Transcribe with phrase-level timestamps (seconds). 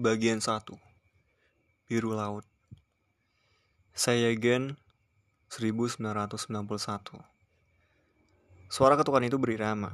[0.00, 0.64] Bagian 1
[1.84, 2.48] Biru Laut
[3.92, 4.80] Saya Gen
[5.52, 6.40] 1991
[8.72, 9.92] Suara ketukan itu berirama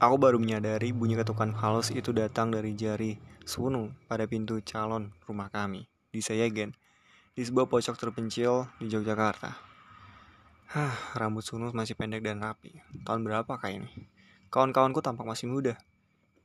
[0.00, 5.52] Aku baru menyadari bunyi ketukan halus itu datang dari jari Sunu pada pintu calon rumah
[5.52, 6.72] kami di Sayagen,
[7.36, 9.52] di sebuah pojok terpencil di Yogyakarta.
[10.72, 12.80] Hah, rambut Sunu masih pendek dan rapi.
[13.04, 13.92] Tahun berapa kah ini?
[14.48, 15.76] Kawan-kawanku tampak masih muda.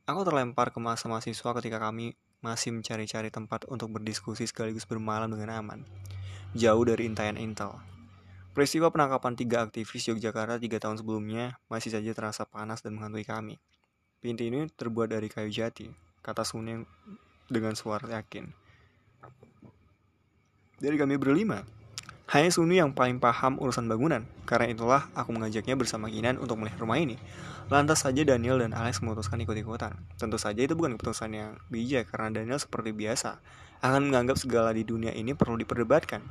[0.04, 5.62] Aku terlempar ke masa mahasiswa ketika kami masih mencari-cari tempat untuk berdiskusi sekaligus bermalam dengan
[5.62, 5.80] aman,
[6.52, 7.78] jauh dari intayan intel.
[8.52, 13.56] Peristiwa penangkapan tiga aktivis Yogyakarta tiga tahun sebelumnya masih saja terasa panas dan menghantui kami.
[14.20, 15.88] Pintu ini terbuat dari kayu jati,
[16.20, 16.84] kata Suning
[17.48, 18.52] dengan suara yakin.
[20.82, 21.62] Dari kami berlima,
[22.32, 24.24] hanya Sunu yang paling paham urusan bangunan.
[24.48, 27.20] Karena itulah aku mengajaknya bersama Kinan untuk melihat rumah ini.
[27.68, 29.92] Lantas saja Daniel dan Alex memutuskan ikut-ikutan.
[30.16, 33.36] Tentu saja itu bukan keputusan yang bijak karena Daniel seperti biasa
[33.84, 36.24] akan menganggap segala di dunia ini perlu diperdebatkan.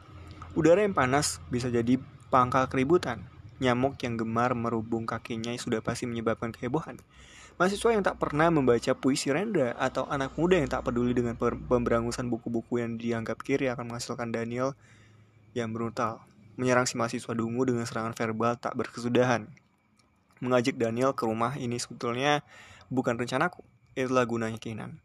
[0.57, 2.02] Udara yang panas bisa jadi
[2.33, 3.22] pangkal keributan.
[3.61, 6.97] Nyamuk yang gemar merubung kakinya sudah pasti menyebabkan kehebohan.
[7.61, 12.25] Mahasiswa yang tak pernah membaca puisi Rendra atau anak muda yang tak peduli dengan pemberangusan
[12.25, 14.73] buku-buku yang dianggap kiri akan menghasilkan Daniel
[15.52, 16.23] yang brutal,
[16.55, 19.47] menyerang si mahasiswa dungu dengan serangan verbal tak berkesudahan.
[20.41, 22.41] Mengajak Daniel ke rumah ini sebetulnya
[22.89, 23.61] bukan rencanaku,
[23.94, 24.99] itulah gunanya Kinan.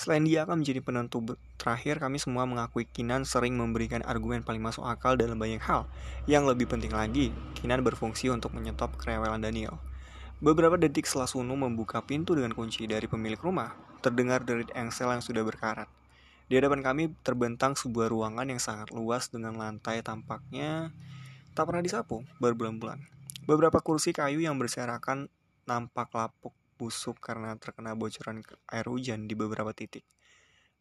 [0.00, 4.88] Selain dia akan menjadi penentu terakhir, kami semua mengakui Kinan sering memberikan argumen paling masuk
[4.88, 5.84] akal dalam banyak hal.
[6.24, 7.28] Yang lebih penting lagi,
[7.60, 9.76] Kinan berfungsi untuk menyetop kerewelan Daniel.
[10.40, 15.20] Beberapa detik setelah Sunu membuka pintu dengan kunci dari pemilik rumah, terdengar derit engsel yang
[15.20, 15.99] sudah berkarat.
[16.50, 20.90] Di hadapan kami terbentang sebuah ruangan yang sangat luas dengan lantai tampaknya
[21.54, 22.98] tak pernah disapu berbulan-bulan.
[23.46, 25.30] Beberapa kursi kayu yang berserakan
[25.62, 30.02] nampak lapuk busuk karena terkena bocoran air hujan di beberapa titik.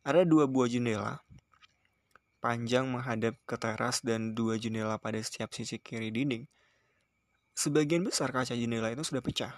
[0.02, 1.22] Ada dua buah jendela,
[2.42, 6.50] panjang menghadap ke teras dan dua jendela pada setiap sisi kiri dinding.
[7.54, 9.54] Sebagian besar kaca jendela itu sudah pecah.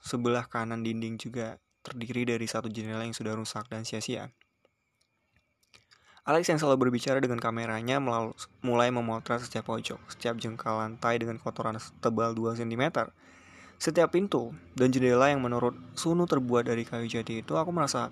[0.00, 4.32] Sebelah kanan dinding juga terdiri dari satu jendela yang sudah rusak dan sia-sia.
[6.26, 8.02] Alex yang selalu berbicara dengan kameranya
[8.58, 13.06] mulai memotret setiap pojok, setiap jengkal lantai dengan kotoran tebal 2 cm.
[13.78, 18.10] Setiap pintu dan jendela yang menurut Sunu terbuat dari kayu jati itu, aku merasa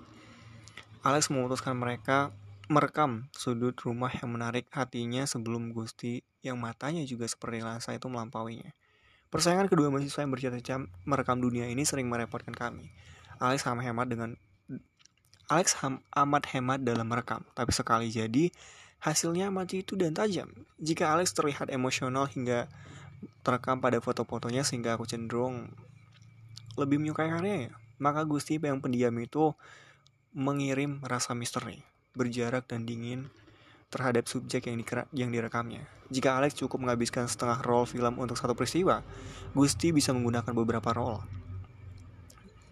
[1.03, 2.31] Alex memutuskan mereka
[2.71, 8.71] merekam sudut rumah yang menarik hatinya sebelum Gusti yang matanya juga seperti Lansa itu melampauinya.
[9.27, 12.95] Persaingan kedua mahasiswa yang bercita-cita merekam dunia ini sering merepotkan kami.
[13.43, 14.39] Alex sama hemat dengan
[15.45, 18.49] Alex ham, amat hemat dalam merekam, tapi sekali jadi
[18.97, 20.49] hasilnya amat itu dan tajam.
[20.81, 22.65] Jika Alex terlihat emosional hingga
[23.45, 25.69] terekam pada foto-fotonya sehingga aku cenderung
[26.75, 29.53] lebih menyukai karyanya, maka Gusti yang pendiam itu
[30.35, 31.85] mengirim rasa misteri,
[32.17, 33.29] berjarak dan dingin
[33.93, 34.81] terhadap subjek yang,
[35.15, 35.87] yang direkamnya.
[36.11, 39.05] Jika Alex cukup menghabiskan setengah roll film untuk satu peristiwa,
[39.55, 41.23] Gusti bisa menggunakan beberapa roll.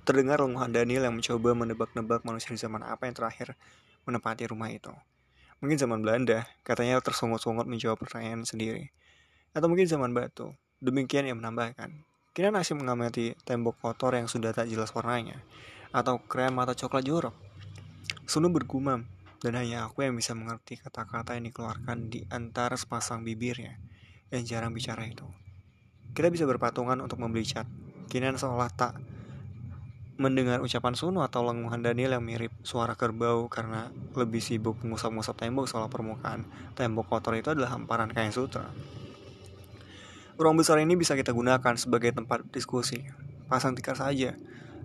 [0.04, 3.56] Terdengar lenguhan Daniel yang mencoba menebak-nebak manusia di zaman apa yang terakhir
[4.04, 4.92] menempati rumah itu.
[5.64, 8.92] Mungkin zaman Belanda, katanya tersungut-sungut menjawab pertanyaan sendiri.
[9.56, 10.52] Atau mungkin zaman batu.
[10.84, 12.04] Demikian yang menambahkan.
[12.36, 15.40] Kira nasi mengamati tembok kotor yang sudah tak jelas warnanya.
[15.96, 17.36] Atau krem atau coklat jorok.
[18.28, 19.08] Sunu bergumam,
[19.40, 23.80] dan hanya aku yang bisa mengerti kata-kata yang dikeluarkan di antara sepasang bibirnya
[24.36, 25.24] yang jarang bicara itu.
[26.12, 27.68] Kita bisa berpatungan untuk membeli cat.
[28.12, 29.00] Kinan seolah tak
[30.14, 35.66] mendengar ucapan Sunu atau lenguhan Daniel yang mirip suara kerbau karena lebih sibuk mengusap-ngusap tembok
[35.66, 36.46] soal permukaan
[36.78, 38.70] tembok kotor itu adalah hamparan kain sutra.
[40.38, 43.06] Ruang besar ini bisa kita gunakan sebagai tempat diskusi.
[43.50, 44.34] Pasang tikar saja.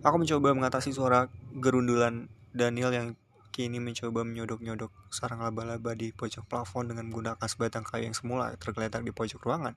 [0.05, 3.09] Aku mencoba mengatasi suara gerundulan Daniel yang
[3.53, 9.03] kini mencoba menyodok-nyodok sarang laba-laba di pojok plafon dengan menggunakan sebatang kayu yang semula tergeletak
[9.03, 9.75] di pojok ruangan.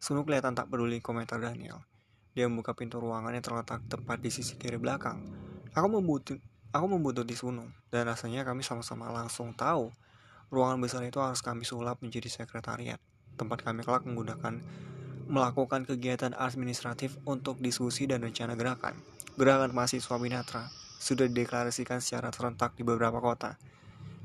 [0.00, 1.82] Sunu kelihatan tak peduli komentar Daniel.
[2.36, 5.24] Dia membuka pintu ruangan yang terletak tepat di sisi kiri belakang.
[5.72, 6.36] Aku membutut,
[6.68, 9.88] aku membuntuti Sunu, dan rasanya kami sama-sama langsung tahu
[10.52, 13.00] ruangan besar itu harus kami sulap menjadi sekretariat,
[13.40, 14.60] tempat kami kelak menggunakan
[15.26, 19.00] melakukan kegiatan administratif untuk diskusi dan rencana gerakan.
[19.34, 23.58] Gerakan mahasiswa Minatra sudah dideklarasikan secara serentak di beberapa kota.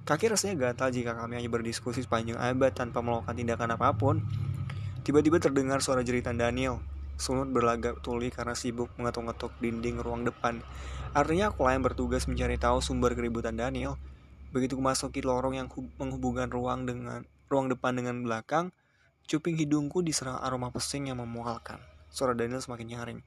[0.04, 4.20] Kaki rasanya gatal jika kami hanya berdiskusi sepanjang abad tanpa melakukan tindakan apa pun.
[5.02, 6.82] Tiba-tiba terdengar suara jeritan Daniel.
[7.22, 10.66] Sunut berlagak tuli karena sibuk mengetuk-ngetuk dinding ruang depan.
[11.14, 14.02] Artinya aku yang bertugas mencari tahu sumber keributan Daniel.
[14.50, 15.70] Begitu memasuki lorong yang
[16.02, 18.74] menghubungkan ruang dengan ruang depan dengan belakang,
[19.30, 21.78] cuping hidungku diserang aroma pesing yang memualkan.
[22.10, 23.20] Suara Daniel semakin nyaring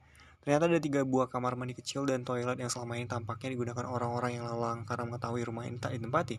[0.45, 4.37] Ternyata ada tiga buah kamar mandi kecil dan toilet yang selama ini tampaknya digunakan orang-orang
[4.37, 6.37] yang lalang karena mengetahui rumah ini tak ditempati.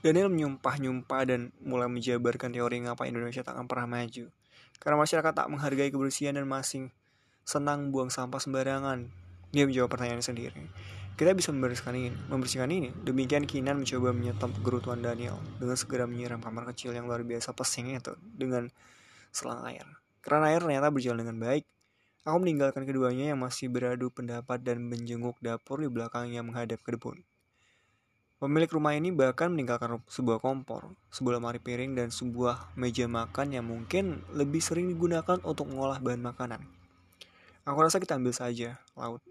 [0.00, 4.32] Daniel menyumpah-nyumpah dan mulai menjabarkan teori ngapa Indonesia tak akan pernah maju.
[4.84, 6.92] Karena masyarakat tak menghargai kebersihan dan masing
[7.48, 9.08] senang buang sampah sembarangan.
[9.48, 10.68] Dia menjawab pertanyaan sendiri.
[11.14, 12.90] Kita bisa membersihkan ini, membersihkan ini.
[13.06, 17.94] Demikian Kinan mencoba menyetop kegerutuan Daniel dengan segera menyiram kamar kecil yang luar biasa pesing
[17.94, 18.68] itu dengan
[19.30, 19.86] selang air.
[20.20, 21.64] Karena air ternyata berjalan dengan baik.
[22.26, 26.96] Aku meninggalkan keduanya yang masih beradu pendapat dan menjenguk dapur di belakang yang menghadap ke
[26.96, 27.20] depan.
[28.44, 33.64] Pemilik rumah ini bahkan meninggalkan sebuah kompor, sebuah lemari piring, dan sebuah meja makan yang
[33.64, 36.60] mungkin lebih sering digunakan untuk mengolah bahan makanan.
[37.64, 39.24] Aku rasa kita ambil saja, laut.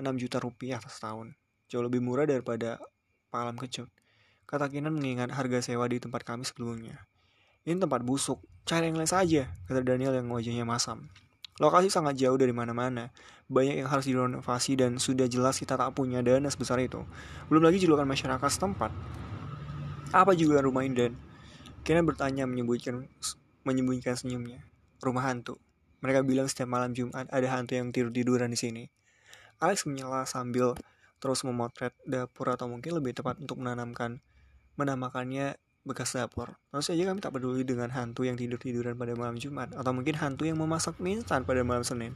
[0.00, 1.36] 6 juta rupiah setahun.
[1.68, 2.80] Jauh lebih murah daripada
[3.28, 3.92] palam kecut.
[4.48, 7.04] Kata Kinan mengingat harga sewa di tempat kami sebelumnya.
[7.68, 11.12] Ini tempat busuk, cari yang lain saja, kata Daniel yang wajahnya masam.
[11.58, 13.10] Lokasi sangat jauh dari mana-mana.
[13.50, 17.02] Banyak yang harus direnovasi dan sudah jelas kita tak punya dana sebesar itu.
[17.50, 18.94] Belum lagi julukan masyarakat setempat.
[20.14, 21.12] Apa juga rumah ini dan?
[21.82, 23.10] Kena bertanya menyembunyikan
[23.66, 24.62] menyembunyikan senyumnya.
[25.02, 25.58] Rumah hantu.
[25.98, 28.84] Mereka bilang setiap malam Jumat ada hantu yang tidur-tiduran di sini.
[29.58, 30.78] Alex menyela sambil
[31.18, 34.22] terus memotret dapur atau mungkin lebih tepat untuk menanamkan
[34.78, 35.58] menamakannya
[35.88, 36.52] bekas dapur.
[36.68, 40.44] Tentu saja kami tak peduli dengan hantu yang tidur-tiduran pada malam Jumat atau mungkin hantu
[40.44, 42.12] yang memasak mie instan pada malam Senin.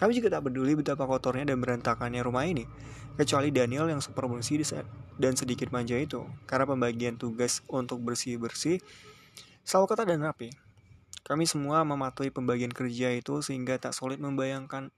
[0.00, 2.64] Kami juga tak peduli betapa kotornya dan berantakannya rumah ini,
[3.20, 4.64] kecuali Daniel yang super bersih
[5.20, 8.80] dan sedikit manja itu, karena pembagian tugas untuk bersih-bersih
[9.60, 10.48] selalu ketat dan rapi.
[11.20, 14.88] Kami semua mematuhi pembagian kerja itu sehingga tak sulit membayangkan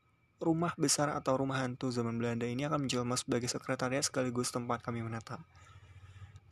[0.43, 5.03] rumah besar atau rumah hantu zaman Belanda ini akan menjelma sebagai sekretariat sekaligus tempat kami
[5.03, 5.39] menetap.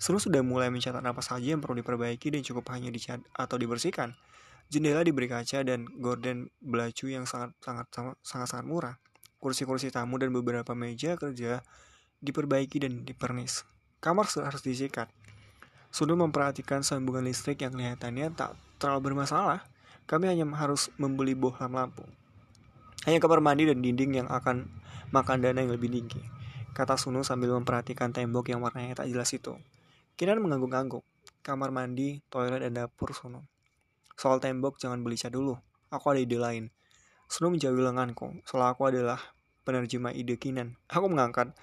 [0.01, 4.17] Seru sudah mulai mencatat apa saja yang perlu diperbaiki dan cukup hanya dicat atau dibersihkan.
[4.73, 7.85] Jendela diberi kaca dan gorden belacu yang sangat sangat
[8.25, 8.97] sangat sangat murah.
[9.37, 11.61] Kursi-kursi tamu dan beberapa meja kerja
[12.25, 13.69] diperbaiki dan dipernis.
[14.01, 15.13] Kamar harus disikat.
[15.93, 19.69] Sudah memperhatikan sambungan listrik yang kelihatannya tak terlalu bermasalah.
[20.09, 22.09] Kami hanya harus membeli bohlam lampu.
[23.05, 24.65] Hanya kamar mandi dan dinding yang akan
[25.13, 26.25] makan dana yang lebih tinggi.
[26.73, 29.61] Kata Sunu sambil memperhatikan tembok yang warnanya tak jelas itu.
[30.21, 31.01] Kinan mengangguk-angguk.
[31.41, 33.49] Kamar mandi, toilet, dan dapur sono.
[34.21, 35.57] Soal tembok jangan beli cat dulu.
[35.89, 36.69] Aku ada ide lain.
[37.25, 39.17] Sunu menjauhi lenganku, soal aku adalah
[39.65, 40.77] penerjemah ide Kinan.
[40.93, 41.57] Aku mengangkat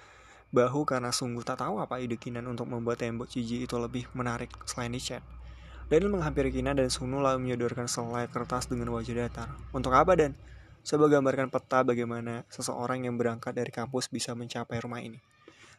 [0.50, 4.50] bahu karena sungguh tak tahu apa ide Kinan untuk membuat tembok ciji itu lebih menarik
[4.66, 5.22] selain di cat.
[5.86, 9.54] Daniel menghampiri Kinan dan Sunu lalu menyodorkan selai kertas dengan wajah datar.
[9.70, 10.34] Untuk apa dan?
[10.82, 15.22] Saya gambarkan peta bagaimana seseorang yang berangkat dari kampus bisa mencapai rumah ini.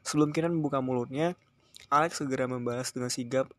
[0.08, 1.36] Sebelum Kinan membuka mulutnya,
[1.90, 3.50] Alex segera membalas dengan sigap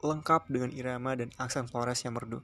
[0.00, 2.40] lengkap dengan irama dan aksen Flores yang merdu.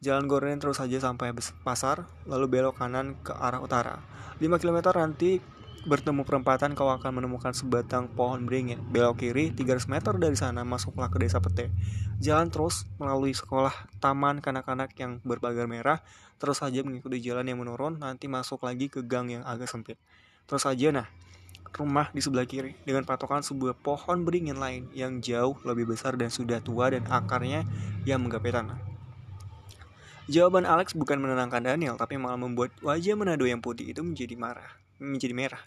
[0.00, 1.32] Jalan gorden terus saja sampai
[1.64, 4.00] pasar, lalu belok kanan ke arah utara.
[4.40, 5.40] 5 km nanti
[5.88, 8.80] bertemu perempatan kau akan menemukan sebatang pohon beringin.
[8.92, 11.72] Belok kiri 300 meter dari sana masuklah ke desa Pete.
[12.20, 16.04] Jalan terus melalui sekolah taman kanak-kanak yang berpagar merah,
[16.36, 19.96] terus saja mengikuti jalan yang menurun, nanti masuk lagi ke gang yang agak sempit.
[20.44, 21.08] Terus saja nah,
[21.74, 26.28] rumah di sebelah kiri dengan patokan sebuah pohon beringin lain yang jauh lebih besar dan
[26.28, 27.62] sudah tua dan akarnya
[28.04, 28.78] yang menggapai tanah.
[30.30, 34.78] Jawaban Alex bukan menenangkan Daniel, tapi malah membuat wajah Manado yang putih itu menjadi marah,
[35.02, 35.62] menjadi merah.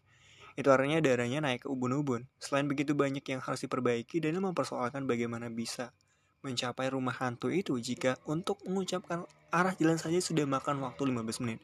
[0.56, 2.30] Itu artinya darahnya naik ke ubun-ubun.
[2.40, 5.92] Selain begitu banyak yang harus diperbaiki, Daniel mempersoalkan bagaimana bisa
[6.44, 11.60] mencapai rumah hantu itu jika untuk mengucapkan arah jalan saja sudah makan waktu 15 menit.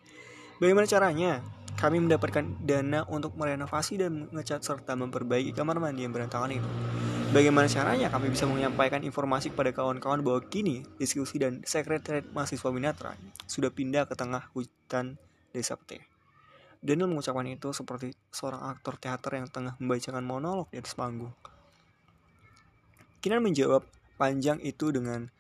[0.60, 1.40] Bagaimana caranya?
[1.80, 6.68] Kami mendapatkan dana untuk merenovasi dan mengecat serta memperbaiki kamar mandi yang berantakan itu.
[7.32, 13.16] Bagaimana caranya kami bisa menyampaikan informasi kepada kawan-kawan bahwa kini diskusi dan sekretariat mahasiswa Minatra
[13.48, 15.16] sudah pindah ke tengah hutan
[15.56, 16.04] desa Pete.
[16.84, 21.32] Daniel mengucapkan itu seperti seorang aktor teater yang tengah membacakan monolog di atas panggung.
[23.24, 23.88] Kinan menjawab
[24.20, 25.32] panjang itu dengan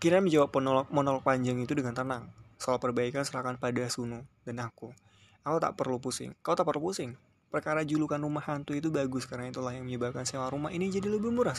[0.00, 2.24] Kinan menjawab monolog, monolog panjang itu dengan tenang.
[2.56, 4.92] Soal perbaikan serahkan pada Sunu dan aku.
[5.40, 6.36] Aku tak perlu pusing.
[6.44, 7.16] Kau tak perlu pusing.
[7.50, 11.32] Perkara julukan rumah hantu itu bagus karena itulah yang menyebabkan sewa rumah ini jadi lebih
[11.32, 11.56] murah.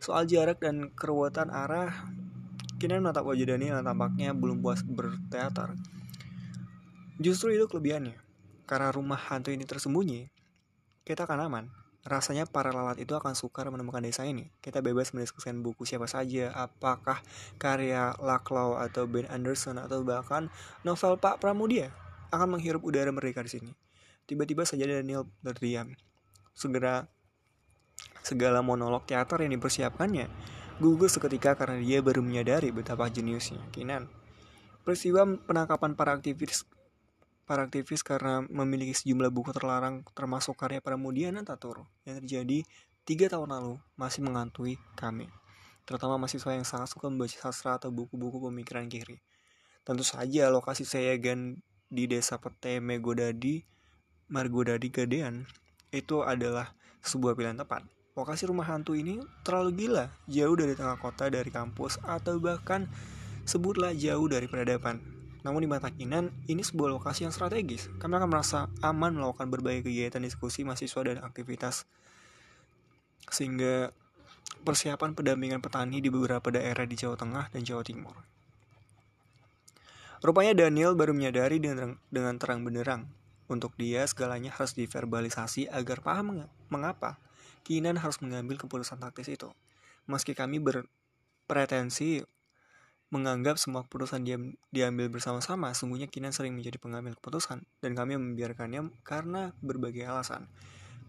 [0.00, 1.92] Soal jarak dan keruwetan arah,
[2.80, 5.76] kini menatap wajah Dani yang tampaknya belum puas berteater.
[7.20, 8.16] Justru itu kelebihannya.
[8.64, 10.32] Karena rumah hantu ini tersembunyi,
[11.04, 11.64] kita akan aman.
[12.08, 14.48] Rasanya para lalat itu akan sukar menemukan desa ini.
[14.64, 17.20] Kita bebas mendiskusikan buku siapa saja, apakah
[17.60, 20.48] karya Laclau atau Ben Anderson atau bahkan
[20.82, 23.72] novel Pak Pramudia akan menghirup udara mereka di sini.
[24.28, 25.92] Tiba-tiba saja Daniel terdiam.
[26.52, 27.08] Segera
[28.22, 30.28] segala monolog teater yang dipersiapkannya
[30.78, 34.06] gugur seketika karena dia baru menyadari betapa jeniusnya Kinan.
[34.86, 36.62] Peristiwa penangkapan para aktivis
[37.48, 42.62] para aktivis karena memiliki sejumlah buku terlarang termasuk karya Pramudiana Taturo yang terjadi
[43.08, 45.26] tiga tahun lalu masih menghantui kami.
[45.88, 49.24] Terutama mahasiswa yang sangat suka membaca sastra atau buku-buku pemikiran kiri.
[49.80, 51.56] Tentu saja lokasi Sayagan
[51.88, 53.64] di desa Peteme Godadi,
[54.28, 55.48] Margodadi Gadean
[55.88, 57.84] itu adalah sebuah pilihan tepat.
[58.12, 62.90] Lokasi rumah hantu ini terlalu gila, jauh dari tengah kota dari kampus atau bahkan
[63.48, 65.00] sebutlah jauh dari peradaban.
[65.46, 67.88] Namun di mata Kinan, ini sebuah lokasi yang strategis.
[68.02, 71.86] Kami akan merasa aman melakukan berbagai kegiatan diskusi mahasiswa dan aktivitas.
[73.30, 73.94] Sehingga
[74.66, 78.37] persiapan pendampingan petani di beberapa daerah di Jawa Tengah dan Jawa Timur.
[80.18, 83.06] Rupanya Daniel baru menyadari dengan, dengan terang benderang.
[83.48, 87.16] Untuk dia, segalanya harus diverbalisasi agar paham mengapa
[87.68, 89.52] Kinan harus mengambil keputusan taktis itu.
[90.08, 92.24] Meski kami berpretensi
[93.12, 94.40] menganggap semua keputusan dia
[94.72, 100.48] diambil bersama-sama, sungguhnya Kinan sering menjadi pengambil keputusan, dan kami membiarkannya karena berbagai alasan.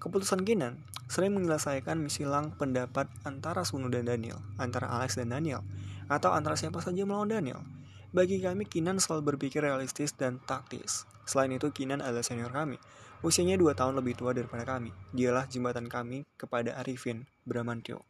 [0.04, 5.63] Keputusan Kinan sering menyelesaikan misilang pendapat antara Sunu dan Daniel, antara Alex dan Daniel,
[6.12, 7.63] atau antara siapa saja melawan Daniel.
[8.10, 11.06] Bagi kami, Kinan selalu berpikir realistis dan taktis.
[11.30, 12.82] Selain itu, Kinan adalah senior kami.
[13.22, 14.89] Usianya dua tahun lebih tua daripada kami.
[15.13, 18.08] Dialah jembatan kami kepada Arifin Bramantio,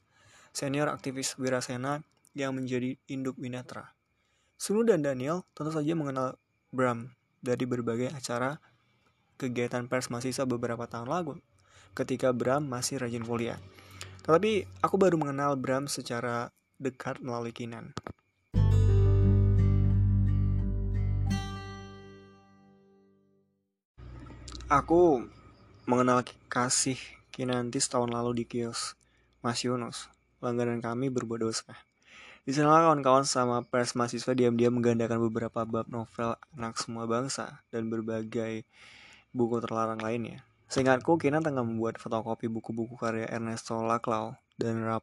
[0.55, 2.05] senior aktivis Wirasena
[2.37, 3.97] yang menjadi induk Winatra.
[4.59, 6.37] Sunu dan Daniel tentu saja mengenal
[6.69, 7.09] Bram
[7.41, 8.61] dari berbagai acara
[9.39, 11.39] kegiatan pers mahasiswa beberapa tahun lalu
[11.97, 13.57] ketika Bram masih rajin kuliah.
[14.27, 17.97] Tetapi aku baru mengenal Bram secara dekat melalui Kinan.
[24.69, 25.25] Aku
[25.89, 27.01] mengenal kasih
[27.33, 28.93] Kinanti setahun lalu di kios
[29.41, 30.13] Mas Yunus.
[30.45, 31.73] Langganan kami berbuat dosa.
[32.45, 37.89] Di sana kawan-kawan sama pers mahasiswa diam-diam menggandakan beberapa bab novel anak semua bangsa dan
[37.89, 38.61] berbagai
[39.33, 40.45] buku terlarang lainnya.
[40.69, 45.01] Seingatku, Kinan tengah membuat fotokopi buku-buku karya Ernesto Laclau dan Rap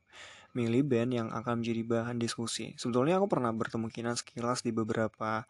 [0.54, 2.78] Miliband yang akan menjadi bahan diskusi.
[2.78, 5.42] Sebetulnya aku pernah bertemu Kinan sekilas di beberapa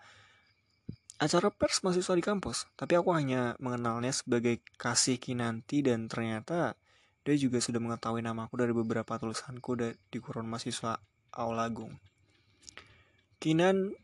[1.16, 6.76] acara pers mahasiswa di kampus, tapi aku hanya mengenalnya sebagai kasih Kinanti dan ternyata
[7.24, 9.74] dia juga sudah mengetahui namaku dari beberapa tulisanku
[10.12, 11.00] di kurun mahasiswa
[11.32, 11.96] Aulagung.
[13.40, 13.96] Kinan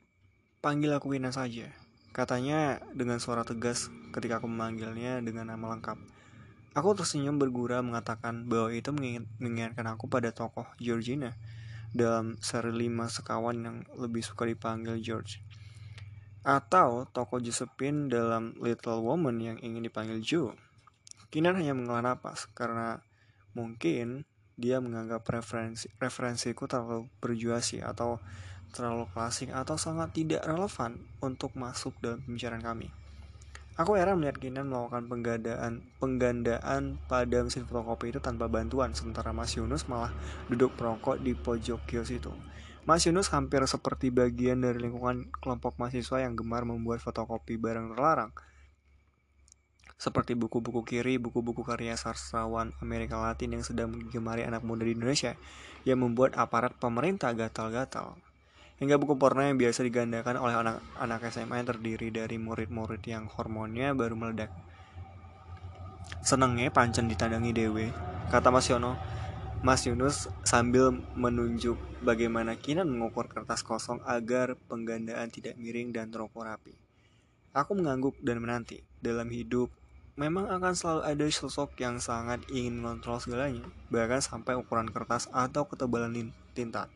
[0.64, 1.68] panggil aku Kinan saja.
[2.12, 5.96] Katanya dengan suara tegas ketika aku memanggilnya dengan nama lengkap.
[6.72, 11.36] Aku tersenyum bergura mengatakan bahwa itu mengingatkan aku pada tokoh Georgina
[11.92, 15.44] dalam seri lima sekawan yang lebih suka dipanggil George.
[16.42, 20.58] Atau tokoh Josephine dalam Little Woman yang ingin dipanggil Joe.
[21.30, 22.98] Kinan hanya menghela napas karena
[23.54, 24.26] mungkin
[24.58, 28.20] dia menganggap referensi referensiku terlalu berjuasi atau
[28.72, 32.88] terlalu klasik atau sangat tidak relevan untuk masuk dalam pembicaraan kami.
[33.72, 39.56] Aku heran melihat Kinan melakukan penggandaan, penggandaan pada mesin fotokopi itu tanpa bantuan, sementara Mas
[39.56, 40.12] Yunus malah
[40.52, 42.28] duduk perokok di pojok kios itu.
[42.82, 48.34] Mas Yunus hampir seperti bagian dari lingkungan kelompok mahasiswa yang gemar membuat fotokopi barang terlarang
[50.02, 55.38] seperti buku-buku kiri, buku-buku karya sastrawan Amerika Latin yang sedang menggemari anak muda di Indonesia,
[55.86, 58.18] yang membuat aparat pemerintah gatal-gatal.
[58.82, 63.94] Hingga buku porno yang biasa digandakan oleh anak-anak SMA yang terdiri dari murid-murid yang hormonnya
[63.94, 64.50] baru meledak.
[66.26, 67.94] Senengnya pancen ditandangi dewe,
[68.26, 68.98] kata Mas Yono.
[69.62, 76.50] Mas Yunus sambil menunjuk bagaimana Kinan mengukur kertas kosong agar penggandaan tidak miring dan terukur
[76.50, 76.74] rapi.
[77.54, 78.82] Aku mengangguk dan menanti.
[78.98, 79.70] Dalam hidup,
[80.18, 85.62] memang akan selalu ada sosok yang sangat ingin mengontrol segalanya, bahkan sampai ukuran kertas atau
[85.70, 86.90] ketebalan tinta.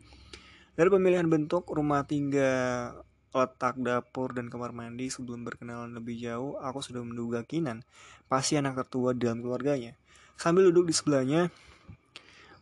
[0.75, 2.99] Dari pemilihan bentuk rumah tinggal,
[3.31, 7.87] letak dapur dan kamar mandi sebelum berkenalan lebih jauh, aku sudah menduga Kinan
[8.27, 9.95] pasti anak tertua dalam keluarganya.
[10.35, 11.47] Sambil duduk di sebelahnya,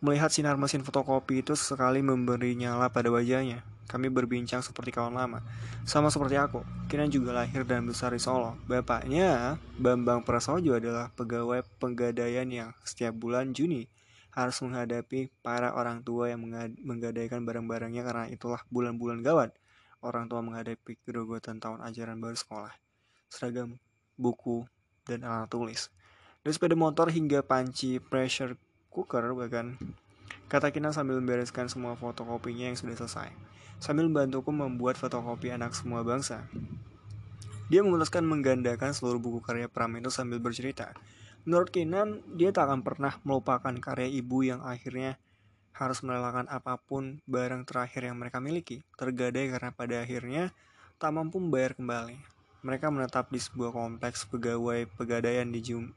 [0.05, 3.65] melihat sinar mesin fotokopi itu sesekali memberi nyala pada wajahnya.
[3.89, 5.41] Kami berbincang seperti kawan lama.
[5.85, 8.53] Sama seperti aku, Kinan juga lahir dan besar di Solo.
[8.69, 13.89] Bapaknya, Bambang Prasojo adalah pegawai penggadaian yang setiap bulan Juni
[14.35, 16.43] harus menghadapi para orang tua yang
[16.83, 19.55] menggadaikan barang-barangnya karena itulah bulan-bulan gawat.
[20.03, 22.73] Orang tua menghadapi kerogotan tahun ajaran baru sekolah.
[23.31, 23.81] Seragam,
[24.19, 24.67] buku,
[25.07, 25.89] dan alat tulis.
[26.45, 28.53] Dari sepeda motor hingga panci pressure
[28.95, 29.75] cooker bahkan
[30.47, 33.33] Kata Kinan sambil membereskan semua fotokopinya yang sudah selesai
[33.83, 36.47] sambil membantuku membuat fotokopi anak semua bangsa.
[37.67, 40.93] Dia memutuskan menggandakan seluruh buku karya Pram itu sambil bercerita.
[41.49, 45.17] Menurut Kinan, dia tak akan pernah melupakan karya ibu yang akhirnya
[45.75, 50.55] harus merelakan apa pun barang terakhir yang mereka miliki, tergadai karena pada akhirnya
[51.01, 52.17] tak mampu membayar kembali.
[52.65, 55.91] Mereka menetap di sebuah kompleks pegawai pegadaian di Jum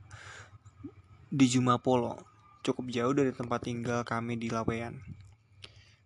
[1.28, 2.16] di Jumapolo,
[2.62, 4.98] cukup jauh dari tempat tinggal kami di Lawean.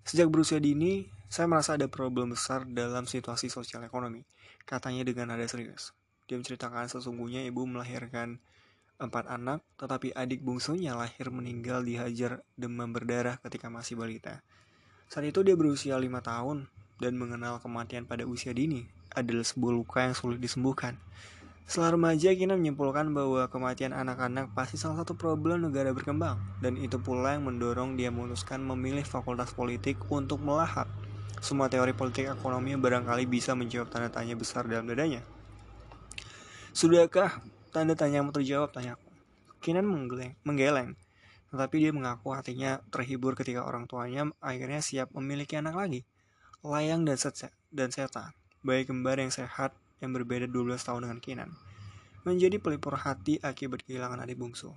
[0.02, 4.26] Sejak berusia dini, saya merasa ada problem besar dalam situasi sosial ekonomi,
[4.68, 5.94] katanya dengan nada serius.
[6.26, 8.42] Dia menceritakan sesungguhnya ibu melahirkan
[9.00, 14.44] empat anak, tetapi adik bungsunya lahir meninggal dihajar demam berdarah ketika masih balita.
[15.10, 16.70] Saat itu dia berusia lima tahun
[17.02, 20.96] dan mengenal kematian pada usia dini adalah sebuah luka yang sulit disembuhkan.
[21.62, 26.98] Setelah remaja, Kina menyimpulkan bahwa kematian anak-anak pasti salah satu problem negara berkembang, dan itu
[26.98, 30.90] pula yang mendorong dia memutuskan memilih fakultas politik untuk melahap.
[31.42, 35.22] Semua teori politik ekonomi barangkali bisa menjawab tanda tanya besar dalam dadanya.
[36.70, 37.42] Sudahkah
[37.74, 39.10] tanda tanya yang terjawab, tanyaku.
[39.62, 40.98] Kinan menggeleng, menggeleng,
[41.54, 46.00] tetapi dia mengaku hatinya terhibur ketika orang tuanya akhirnya siap memiliki anak lagi.
[46.62, 47.18] Layang dan,
[47.74, 51.50] dan Seta, bayi kembar yang sehat yang berbeda 12 tahun dengan Kinan,
[52.26, 54.74] menjadi pelipur hati akibat kehilangan adik bungsu.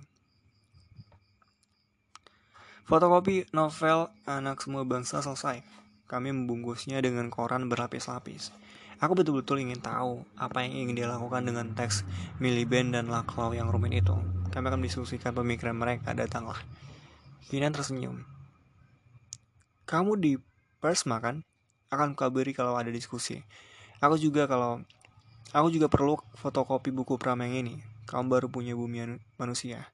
[2.86, 5.58] Fotokopi novel Anak Semua Bangsa selesai.
[6.06, 8.54] Kami membungkusnya dengan koran berlapis-lapis.
[9.02, 12.06] Aku betul-betul ingin tahu apa yang ingin dia lakukan dengan teks
[12.38, 14.14] Miliband dan Laklau yang rumit itu.
[14.54, 16.62] Kami akan diskusikan pemikiran mereka, datanglah.
[17.50, 18.22] Kinan tersenyum.
[19.82, 20.38] Kamu di
[20.78, 21.42] Persma kan?
[21.90, 23.42] Akan kabari kalau ada diskusi.
[23.98, 24.80] Aku juga kalau
[25.50, 27.82] aku juga perlu fotokopi buku Pram ini.
[28.06, 29.90] Kamu baru punya bumi manusia.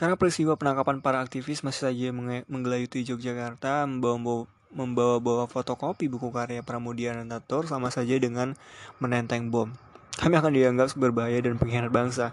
[0.00, 2.08] Karena peristiwa penangkapan para aktivis masih saja
[2.48, 8.54] menggelayuti Yogyakarta, membawa membawa-bawa fotokopi buku karya Pramudia Anantatur sama saja dengan
[9.02, 9.74] menenteng bom.
[10.16, 12.32] Kami akan dianggap berbahaya dan pengkhianat bangsa.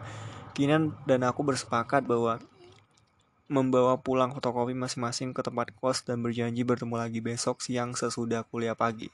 [0.53, 2.39] Kinan dan aku bersepakat bahwa
[3.47, 8.75] membawa pulang fotokopi masing-masing ke tempat kos dan berjanji bertemu lagi besok siang sesudah kuliah
[8.75, 9.07] pagi.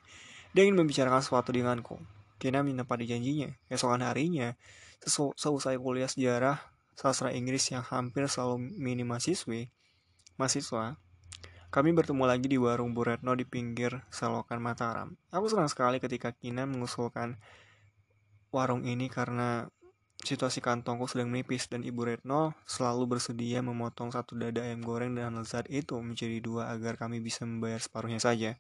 [0.54, 2.02] Dia ingin membicarakan sesuatu denganku.
[2.42, 3.54] Kina menepati janjinya.
[3.70, 4.58] Esokan harinya,
[5.08, 6.60] seusai kuliah sejarah
[6.94, 9.70] sastra Inggris yang hampir selalu minim mahasiswi,
[10.38, 10.98] mahasiswa,
[11.74, 15.18] kami bertemu lagi di warung Bu Retno di pinggir selokan Mataram.
[15.34, 17.42] Aku senang sekali ketika Kina mengusulkan
[18.54, 19.74] warung ini karena
[20.24, 25.36] Situasi kantongku sedang menipis dan Ibu Retno selalu bersedia memotong satu dada ayam goreng dan
[25.36, 28.56] lezat itu menjadi dua agar kami bisa membayar separuhnya saja.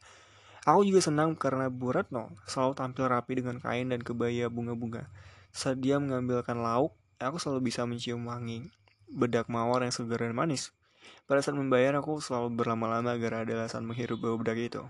[0.68, 5.08] Aku juga senang karena Bu Retno selalu tampil rapi dengan kain dan kebaya bunga-bunga.
[5.56, 8.68] Saat dia mengambilkan lauk, aku selalu bisa mencium wangi
[9.08, 10.76] bedak mawar yang segar dan manis.
[11.24, 14.84] Pada saat membayar, aku selalu berlama-lama agar ada alasan menghirup bau bedak itu.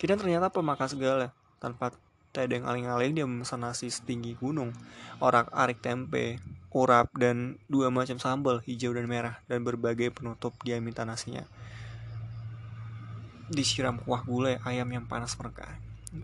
[0.00, 1.92] Kita ternyata pemakan segala, tanpa
[2.30, 4.70] Tedeng aling-aling dia memesan nasi setinggi gunung,
[5.18, 6.38] orak-arik tempe,
[6.70, 11.42] urap, dan dua macam sambal hijau dan merah, dan berbagai penutup dia minta nasinya.
[13.50, 15.74] Disiram kuah gulai ayam yang panas mereka.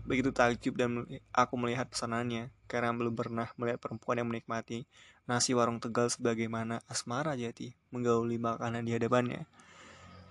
[0.07, 1.03] Begitu takjub dan
[1.35, 4.87] aku melihat pesanannya, karena belum pernah melihat perempuan yang menikmati
[5.27, 9.43] nasi warung Tegal sebagaimana Asmara Jati menggauli makanan di hadapannya.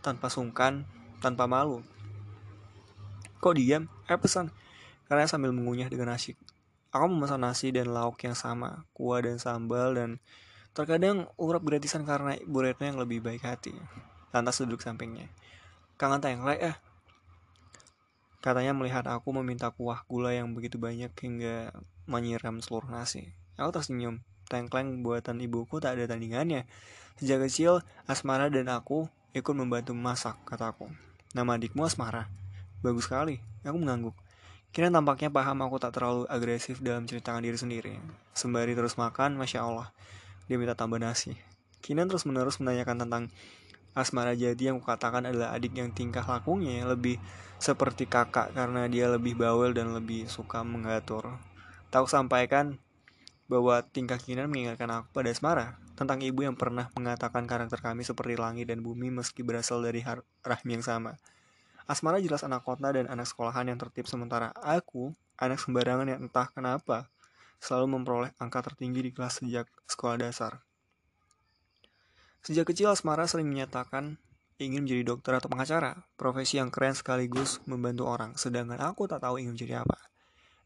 [0.00, 0.88] Tanpa sungkan,
[1.20, 1.84] tanpa malu.
[3.44, 3.92] Kok diam?
[4.08, 4.48] Eh pesan,
[5.06, 6.34] karena sambil mengunyah dengan nasi.
[6.94, 10.22] Aku memesan nasi dan lauk yang sama, kuah dan sambal dan
[10.76, 13.74] terkadang urap gratisan karena Ibu Retno yang lebih baik hati.
[14.30, 15.32] Lantas duduk sampingnya.
[15.96, 16.76] Kangen tayang lek eh.
[18.44, 21.74] Katanya melihat aku meminta kuah gula yang begitu banyak hingga
[22.06, 23.34] menyiram seluruh nasi.
[23.58, 24.22] Aku tersenyum.
[24.46, 26.68] Tengkleng buatan ibuku tak ada tandingannya.
[27.18, 30.86] Sejak kecil, Asmara dan aku ikut membantu masak, kataku.
[31.34, 32.30] Nama adikmu Asmara.
[32.84, 33.42] Bagus sekali.
[33.66, 34.14] Aku mengangguk.
[34.76, 37.96] Kira tampaknya paham aku tak terlalu agresif dalam ceritakan diri sendiri.
[38.36, 39.88] Sembari terus makan, Masya Allah,
[40.52, 41.32] dia minta tambah nasi.
[41.80, 43.32] Kinan terus menerus menanyakan tentang
[43.96, 47.16] Asmara Jati yang kukatakan adalah adik yang tingkah lakunya lebih
[47.56, 51.40] seperti kakak karena dia lebih bawel dan lebih suka mengatur.
[51.88, 52.76] Tahu sampaikan
[53.48, 58.36] bahwa tingkah Kinan mengingatkan aku pada Asmara tentang ibu yang pernah mengatakan karakter kami seperti
[58.36, 60.04] langit dan bumi meski berasal dari
[60.44, 61.16] rahmi yang sama.
[61.86, 66.50] Asmara jelas anak kota dan anak sekolahan yang tertib sementara aku anak sembarangan yang entah
[66.50, 67.06] kenapa
[67.62, 70.58] selalu memperoleh angka tertinggi di kelas sejak sekolah dasar.
[72.42, 74.18] Sejak kecil Asmara sering menyatakan
[74.58, 79.38] ingin menjadi dokter atau pengacara, profesi yang keren sekaligus membantu orang, sedangkan aku tak tahu
[79.38, 79.98] ingin menjadi apa.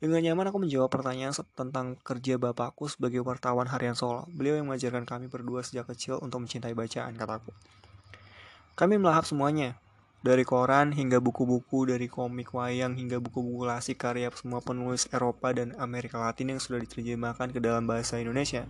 [0.00, 4.24] Dengan nyaman aku menjawab pertanyaan tentang kerja bapakku sebagai wartawan harian Solo.
[4.33, 7.52] Beliau yang mengajarkan kami berdua sejak kecil untuk mencintai bacaan, kataku.
[8.80, 9.76] Kami melahap semuanya,
[10.20, 15.72] dari koran hingga buku-buku, dari komik wayang hingga buku-buku klasik karya semua penulis Eropa dan
[15.80, 18.68] Amerika Latin yang sudah diterjemahkan ke dalam bahasa Indonesia.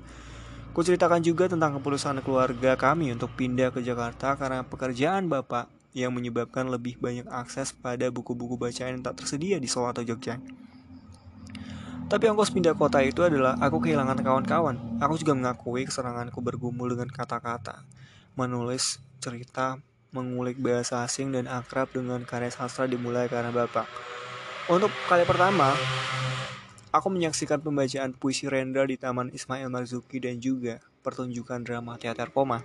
[0.70, 6.70] Kuceritakan juga tentang keputusan keluarga kami untuk pindah ke Jakarta karena pekerjaan bapak yang menyebabkan
[6.70, 10.38] lebih banyak akses pada buku-buku bacaan yang tak tersedia di Solo atau Jogja.
[12.06, 15.02] Tapi ongkos pindah kota itu adalah aku kehilangan kawan-kawan.
[15.02, 17.82] Aku juga mengakui keseranganku bergumul dengan kata-kata,
[18.38, 19.78] menulis cerita,
[20.10, 23.86] mengulik bahasa asing dan akrab dengan karya sastra dimulai karena bapak.
[24.70, 25.74] Untuk kali pertama,
[26.90, 32.62] aku menyaksikan pembacaan puisi Rendra di Taman Ismail Marzuki dan juga pertunjukan drama teater koma.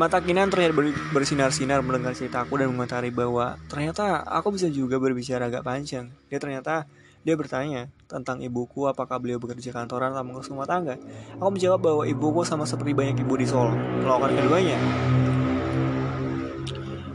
[0.00, 0.72] Mata Kinan terlihat
[1.12, 6.08] bersinar-sinar mendengar ceritaku dan mengetahui bahwa ternyata aku bisa juga berbicara agak panjang.
[6.32, 6.88] Dia ternyata
[7.22, 10.98] dia bertanya tentang ibuku apakah beliau bekerja kantoran atau mengurus rumah tangga.
[11.38, 14.78] Aku menjawab bahwa ibuku sama seperti banyak ibu di Solo, melakukan keduanya.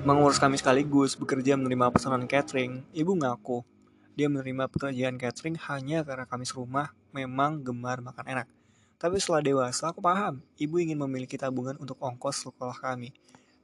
[0.08, 2.80] Mengurus kami sekaligus, bekerja menerima pesanan catering.
[2.96, 3.68] Ibu ngaku,
[4.16, 8.48] dia menerima pekerjaan catering hanya karena kami serumah memang gemar makan enak.
[8.98, 13.12] Tapi setelah dewasa, aku paham, ibu ingin memiliki tabungan untuk ongkos sekolah kami.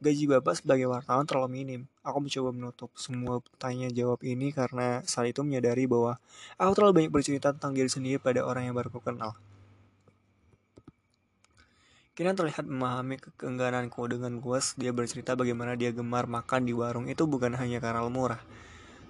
[0.04, 1.82] Gaji Bapak sebagai wartawan terlalu minim.
[2.04, 6.20] Aku mencoba menutup semua tanya jawab ini karena saat itu menyadari bahwa
[6.60, 9.32] aku terlalu banyak bercerita tentang diri sendiri pada orang yang baru aku kenal.
[12.14, 17.24] Kini terlihat memahami keenggananku dengan puas dia bercerita bagaimana dia gemar makan di warung itu
[17.24, 18.44] bukan hanya karena murah,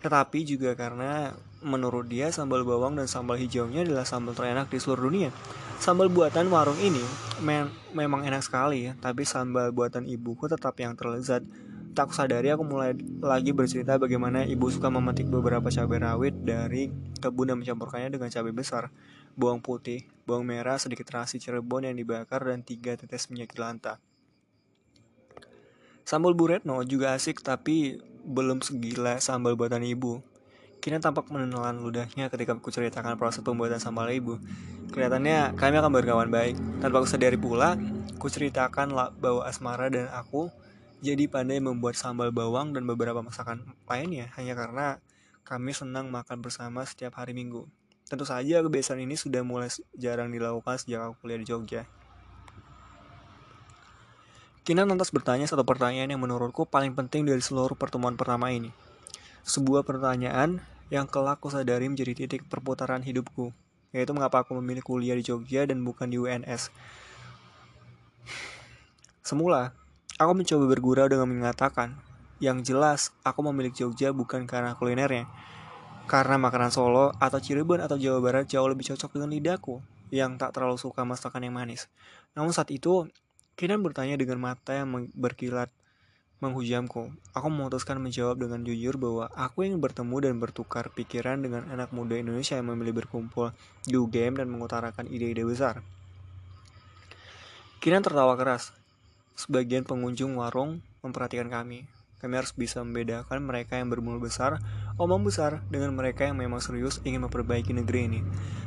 [0.03, 1.31] tetapi juga karena
[1.63, 5.31] menurut dia sambal bawang dan sambal hijaunya adalah sambal terenak di seluruh dunia.
[5.79, 6.99] Sambal buatan warung ini
[7.39, 11.47] me memang enak sekali ya, tapi sambal buatan ibuku tetap yang terlezat.
[11.95, 16.91] Tak sadari aku mulai lagi bercerita bagaimana ibu suka memetik beberapa cabai rawit dari
[17.23, 18.91] kebun dan mencampurkannya dengan cabai besar,
[19.39, 24.01] bawang putih, bawang merah, sedikit terasi Cirebon yang dibakar, dan tiga tetes minyak jelantah.
[26.03, 30.23] Sambal buretno juga asik tapi belum segila sambal buatan ibu.
[30.83, 34.35] Kini tampak menelan ludahnya ketika aku ceritakan proses pembuatan sambal ibu.
[34.91, 36.59] Kelihatannya kami akan berkawan baik.
[36.83, 37.79] Tanpa aku sadari pula,
[38.19, 40.51] ku ceritakan bahwa Asmara dan aku
[41.03, 45.03] jadi pandai membuat sambal bawang dan beberapa masakan lainnya hanya karena
[45.43, 47.67] kami senang makan bersama setiap hari minggu.
[48.07, 51.83] Tentu saja kebiasaan ini sudah mulai jarang dilakukan sejak aku kuliah di Jogja.
[54.63, 58.71] Kinan lantas bertanya satu pertanyaan yang menurutku paling penting dari seluruh pertemuan pertama ini.
[59.43, 63.51] Sebuah pertanyaan yang kelak ku sadari menjadi titik perputaran hidupku,
[63.91, 66.71] yaitu mengapa aku memilih kuliah di Jogja dan bukan di UNS.
[69.19, 69.75] Semula,
[70.15, 71.99] aku mencoba bergurau dengan mengatakan,
[72.39, 75.27] yang jelas aku memilih Jogja bukan karena kulinernya,
[76.07, 80.55] karena makanan Solo atau Cirebon atau Jawa Barat jauh lebih cocok dengan lidahku yang tak
[80.55, 81.91] terlalu suka masakan yang manis.
[82.31, 83.11] Namun saat itu,
[83.53, 85.69] Kinan bertanya dengan mata yang berkilat
[86.43, 87.15] menghujamku.
[87.31, 92.19] Aku memutuskan menjawab dengan jujur bahwa aku ingin bertemu dan bertukar pikiran dengan anak muda
[92.19, 93.55] Indonesia yang memilih berkumpul
[93.87, 95.79] di UGM dan mengutarakan ide-ide besar.
[97.79, 98.75] Kinan tertawa keras.
[99.39, 101.87] Sebagian pengunjung warung memperhatikan kami.
[102.23, 104.63] Kami harus bisa membedakan mereka yang bermulut besar,
[104.95, 108.19] omong besar, dengan mereka yang memang serius ingin memperbaiki negeri ini.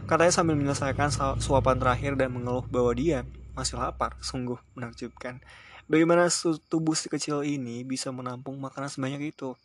[0.05, 1.09] Katanya sambil menyelesaikan
[1.41, 3.25] suapan terakhir dan mengeluh bahwa dia
[3.57, 5.41] masih lapar, sungguh menakjubkan.
[5.89, 6.29] Bagaimana
[6.69, 9.57] tubuh si kecil ini bisa menampung makanan sebanyak itu?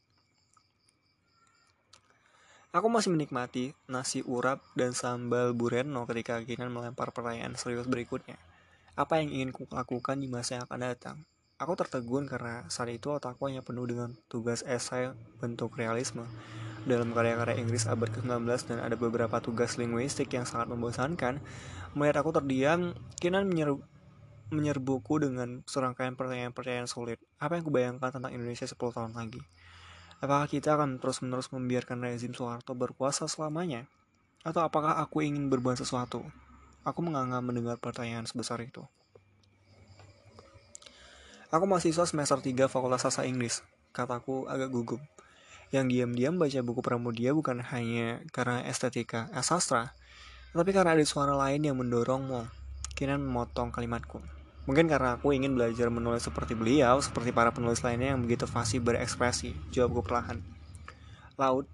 [2.72, 8.40] Aku masih menikmati nasi urap dan sambal bureno ketika Kinan melempar pertanyaan serius berikutnya.
[8.96, 11.18] Apa yang ingin ku lakukan di masa yang akan datang?
[11.60, 15.12] Aku tertegun karena saat itu otakku hanya penuh dengan tugas esai
[15.44, 16.24] bentuk realisme
[16.86, 21.38] dalam karya-karya Inggris abad ke-19 dan ada beberapa tugas linguistik yang sangat membosankan.
[21.94, 23.84] Melihat aku terdiam, Kinan menyeru
[24.52, 27.24] menyerbuku dengan serangkaian pertanyaan-pertanyaan sulit.
[27.40, 29.40] Apa yang kubayangkan tentang Indonesia 10 tahun lagi?
[30.20, 33.88] Apakah kita akan terus-menerus membiarkan rezim Soeharto berkuasa selamanya?
[34.44, 36.22] Atau apakah aku ingin berbuat sesuatu?
[36.84, 38.84] Aku menganga mendengar pertanyaan sebesar itu.
[41.52, 43.64] Aku mahasiswa semester 3 Fakultas Sastra Inggris.
[43.92, 45.02] Kataku agak gugup.
[45.72, 49.96] Yang diam-diam baca buku Pramudia bukan hanya karena estetika eh, sastra,
[50.52, 52.44] tapi karena ada suara lain yang mendorongmu.
[52.92, 54.20] Kinan memotong kalimatku.
[54.68, 58.84] Mungkin karena aku ingin belajar menulis seperti beliau, seperti para penulis lainnya yang begitu fasih
[58.84, 59.56] berekspresi.
[59.72, 60.44] Jawabku perlahan.
[61.40, 61.66] Laut,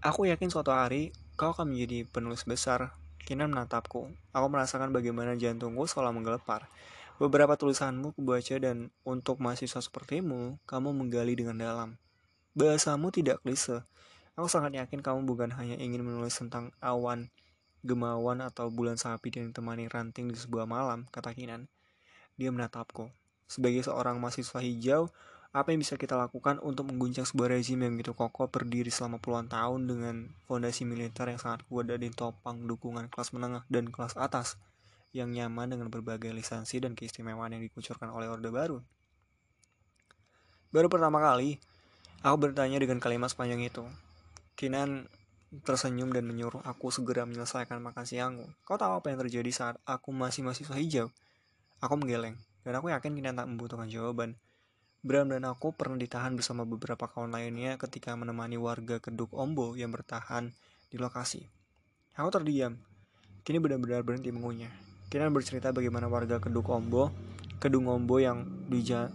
[0.00, 2.96] aku yakin suatu hari kau akan menjadi penulis besar.
[3.28, 4.08] Kinan menatapku.
[4.32, 6.70] Aku merasakan bagaimana jantungku seolah menggelepar.
[7.18, 11.98] Beberapa tulisanmu kubaca dan untuk mahasiswa sepertimu, kamu menggali dengan dalam.
[12.58, 13.86] Bahasamu tidak klise.
[14.34, 17.30] Aku sangat yakin kamu bukan hanya ingin menulis tentang awan,
[17.86, 21.70] gemawan atau bulan sapi yang ditemani ranting di sebuah malam, kata Kinan.
[22.34, 23.14] Dia menatapku.
[23.46, 25.06] Sebagai seorang mahasiswa hijau,
[25.54, 29.46] apa yang bisa kita lakukan untuk mengguncang sebuah rezim yang begitu kokoh berdiri selama puluhan
[29.46, 34.58] tahun dengan fondasi militer yang sangat kuat dan ditopang dukungan kelas menengah dan kelas atas
[35.14, 38.82] yang nyaman dengan berbagai lisensi dan keistimewaan yang dikucurkan oleh Orde Baru.
[40.74, 41.62] Baru pertama kali,
[42.22, 43.84] aku bertanya dengan kalimat sepanjang itu.
[44.58, 45.06] Kinan
[45.64, 48.46] tersenyum dan menyuruh aku segera menyelesaikan makan siangku.
[48.68, 51.08] Kau tahu apa yang terjadi saat aku masih mahasiswa hijau?
[51.78, 54.36] Aku menggeleng, dan aku yakin Kinan tak membutuhkan jawaban.
[54.98, 59.94] Bram dan aku pernah ditahan bersama beberapa kawan lainnya ketika menemani warga Keduk Ombo yang
[59.94, 60.50] bertahan
[60.90, 61.46] di lokasi.
[62.18, 62.74] Aku terdiam.
[63.46, 64.74] Kini benar-benar berhenti mengunyah.
[65.06, 67.14] Kinan bercerita bagaimana warga Keduk Ombo,
[67.62, 69.14] Kedung Ombo yang dija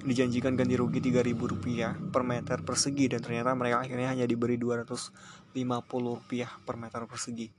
[0.00, 5.12] dijanjikan ganti rugi 3000 rupiah per meter persegi dan ternyata mereka akhirnya hanya diberi 250
[5.90, 7.50] rupiah per meter persegi.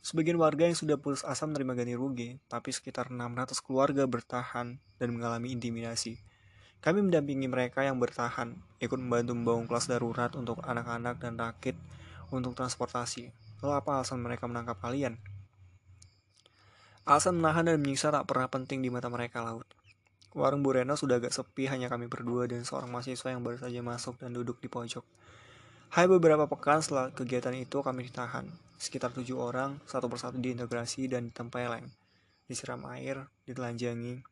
[0.00, 5.08] Sebagian warga yang sudah putus asa menerima ganti rugi, tapi sekitar 600 keluarga bertahan dan
[5.12, 6.16] mengalami intimidasi.
[6.80, 11.76] Kami mendampingi mereka yang bertahan, ikut membantu membangun kelas darurat untuk anak-anak dan rakit
[12.32, 13.28] untuk transportasi.
[13.60, 15.20] Lalu apa alasan mereka menangkap kalian?
[17.04, 19.68] Alasan menahan dan menyiksa tak pernah penting di mata mereka laut.
[20.30, 23.82] Warung Bu Reno sudah agak sepi, hanya kami berdua dan seorang mahasiswa yang baru saja
[23.82, 25.02] masuk dan duduk di pojok.
[25.90, 28.46] Hai beberapa pekan setelah kegiatan itu kami ditahan.
[28.78, 31.90] Sekitar tujuh orang, satu persatu diintegrasi dan ditempeleng.
[32.46, 34.22] Disiram air, ditelanjangi.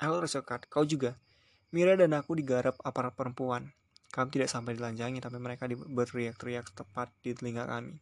[0.00, 1.20] Aku tersekat, kau juga.
[1.68, 3.76] Mira dan aku digarap aparat perempuan.
[4.08, 8.00] Kami tidak sampai dilanjangi, tapi mereka berteriak-teriak tepat di telinga kami.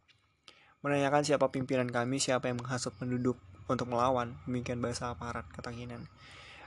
[0.87, 3.35] Menanyakan siapa pimpinan kami, siapa yang menghasut penduduk
[3.67, 4.39] untuk melawan.
[4.47, 6.07] Demikian bahasa aparat, kata Kinan.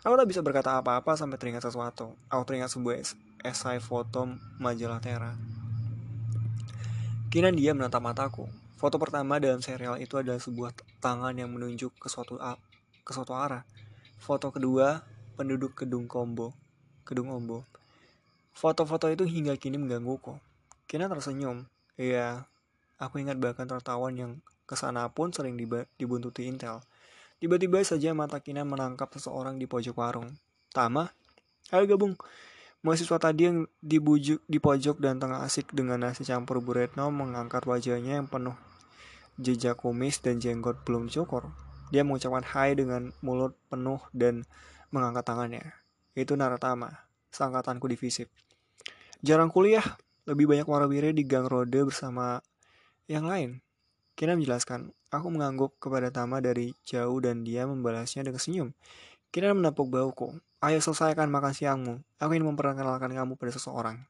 [0.05, 2.13] Aku tak bisa berkata apa-apa sampai teringat sesuatu.
[2.29, 3.01] Aku teringat sebuah
[3.41, 4.29] esai foto
[4.61, 5.33] majalah Tera.
[7.33, 8.45] Kinan dia menatap mataku.
[8.77, 12.37] Foto pertama dalam serial itu adalah sebuah tangan yang menunjuk ke suatu,
[13.01, 13.65] ke suatu arah.
[14.21, 15.01] Foto kedua,
[15.41, 16.53] penduduk Kedung Kombo
[17.05, 17.69] Kedung Ombo.
[18.57, 20.41] Foto-foto itu hingga kini menggangguku.
[20.89, 21.69] Kina tersenyum.
[22.01, 22.49] Iya,
[22.97, 24.33] aku ingat bahkan tertawan yang
[24.65, 25.57] ke sana pun sering
[26.01, 26.81] dibuntuti Intel.
[27.43, 30.35] Tiba-tiba saja mata Kina menangkap seseorang di pojok warung.
[30.71, 31.11] Tama,
[31.75, 32.15] ayo gabung.
[32.85, 37.65] Mahasiswa tadi yang dibujuk di pojok dan tengah asik dengan nasi campur Bu Retno mengangkat
[37.65, 38.53] wajahnya yang penuh
[39.41, 41.51] jejak kumis dan jenggot belum cukur.
[41.91, 44.47] Dia mengucapkan hai dengan mulut penuh dan
[44.95, 45.65] mengangkat tangannya.
[46.15, 48.31] Itu Naratama, seangkatanku di FISIP.
[49.25, 49.85] Jarang kuliah,
[50.29, 52.39] lebih banyak warawiri di gang rode bersama
[53.11, 53.64] yang lain.
[54.15, 58.69] Kina menjelaskan, aku mengangguk kepada Tama dari jauh dan dia membalasnya dengan senyum.
[59.35, 60.39] Kina menepuk bauku.
[60.63, 61.95] Ayo selesaikan makan siangmu.
[62.23, 64.07] Aku ingin memperkenalkan kamu pada seseorang.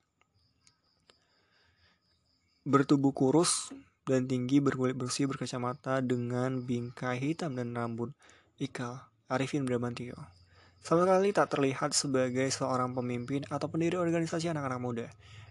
[2.69, 3.73] Bertubuh kurus
[4.05, 8.13] dan tinggi berkulit bersih berkacamata dengan bingkai hitam dan rambut
[8.61, 9.09] ikal.
[9.33, 10.21] Arifin Bramantio.
[10.85, 15.07] Sama sekali tak terlihat sebagai seorang pemimpin atau pendiri organisasi anak-anak muda.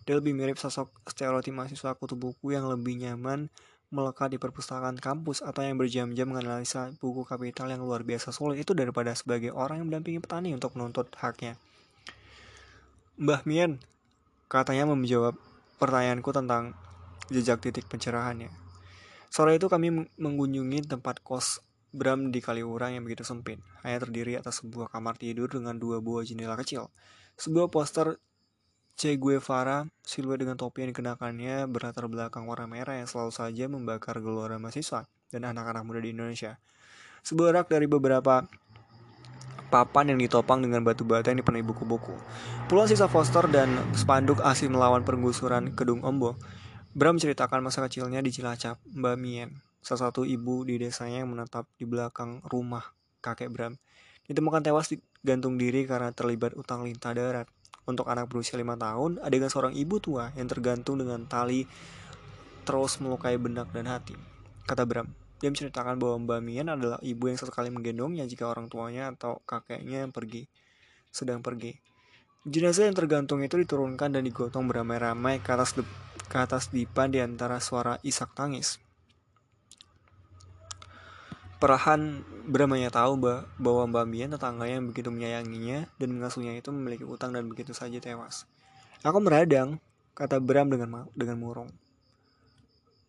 [0.06, 3.50] Dia lebih mirip sosok stereotip mahasiswa kutu buku yang lebih nyaman
[3.94, 8.74] melekat di perpustakaan kampus atau yang berjam-jam menganalisa buku kapital yang luar biasa sulit itu
[8.74, 11.62] daripada sebagai orang yang mendampingi petani untuk menuntut haknya.
[13.22, 13.78] Mbah Mien,
[14.50, 15.38] katanya menjawab
[15.78, 16.74] pertanyaanku tentang
[17.30, 18.50] jejak titik pencerahannya.
[19.30, 21.62] Sore itu kami mengunjungi tempat kos
[21.94, 26.26] Bram di Kaliurang yang begitu sempit, hanya terdiri atas sebuah kamar tidur dengan dua buah
[26.26, 26.90] jendela kecil.
[27.38, 28.18] Sebuah poster
[28.94, 34.22] Che Guevara, siluet dengan topi yang dikenakannya berlatar belakang warna merah yang selalu saja membakar
[34.22, 36.62] gelora mahasiswa dan anak-anak muda di Indonesia.
[37.26, 38.46] Sebuah rak dari beberapa
[39.74, 42.14] papan yang ditopang dengan batu bata yang dipenuhi buku-buku.
[42.70, 46.38] Puluhan sisa poster dan spanduk asli melawan penggusuran Kedung Ombo.
[46.94, 49.50] Bram menceritakan masa kecilnya di Cilacap, Mbak Mien,
[49.82, 52.94] salah satu ibu di desanya yang menetap di belakang rumah
[53.26, 53.82] kakek Bram.
[54.30, 57.50] Ditemukan tewas digantung diri karena terlibat utang lintah darat.
[57.84, 61.68] Untuk anak berusia lima tahun, adegan seorang ibu tua yang tergantung dengan tali
[62.64, 64.16] terus melukai benak dan hati.
[64.64, 65.12] Kata Bram,
[65.44, 70.08] dia menceritakan bahwa Mbak Mian adalah ibu yang sesekali menggendongnya jika orang tuanya atau kakeknya
[70.08, 70.48] yang pergi,
[71.12, 71.76] sedang pergi.
[72.44, 75.80] Jenazah yang tergantung itu diturunkan dan digotong beramai-ramai ke atas,
[76.28, 78.83] ke atas dipan di antara suara isak tangis.
[81.64, 83.24] Perahan Bramanya tahu
[83.56, 88.04] bahwa Mbak Mian tetangganya yang begitu menyayanginya dan mengasuhnya itu memiliki utang dan begitu saja
[88.04, 88.44] tewas.
[89.00, 89.80] Aku meradang,
[90.12, 91.72] kata Bram dengan dengan murung.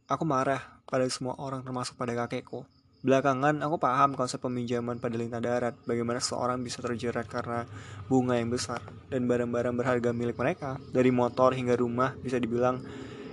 [0.07, 2.62] Aku marah pada semua orang termasuk pada kakekku.
[3.03, 7.67] Belakangan aku paham konsep peminjaman pada lintah darat, bagaimana seorang bisa terjerat karena
[8.07, 8.79] bunga yang besar
[9.11, 12.79] dan barang-barang berharga milik mereka, dari motor hingga rumah bisa dibilang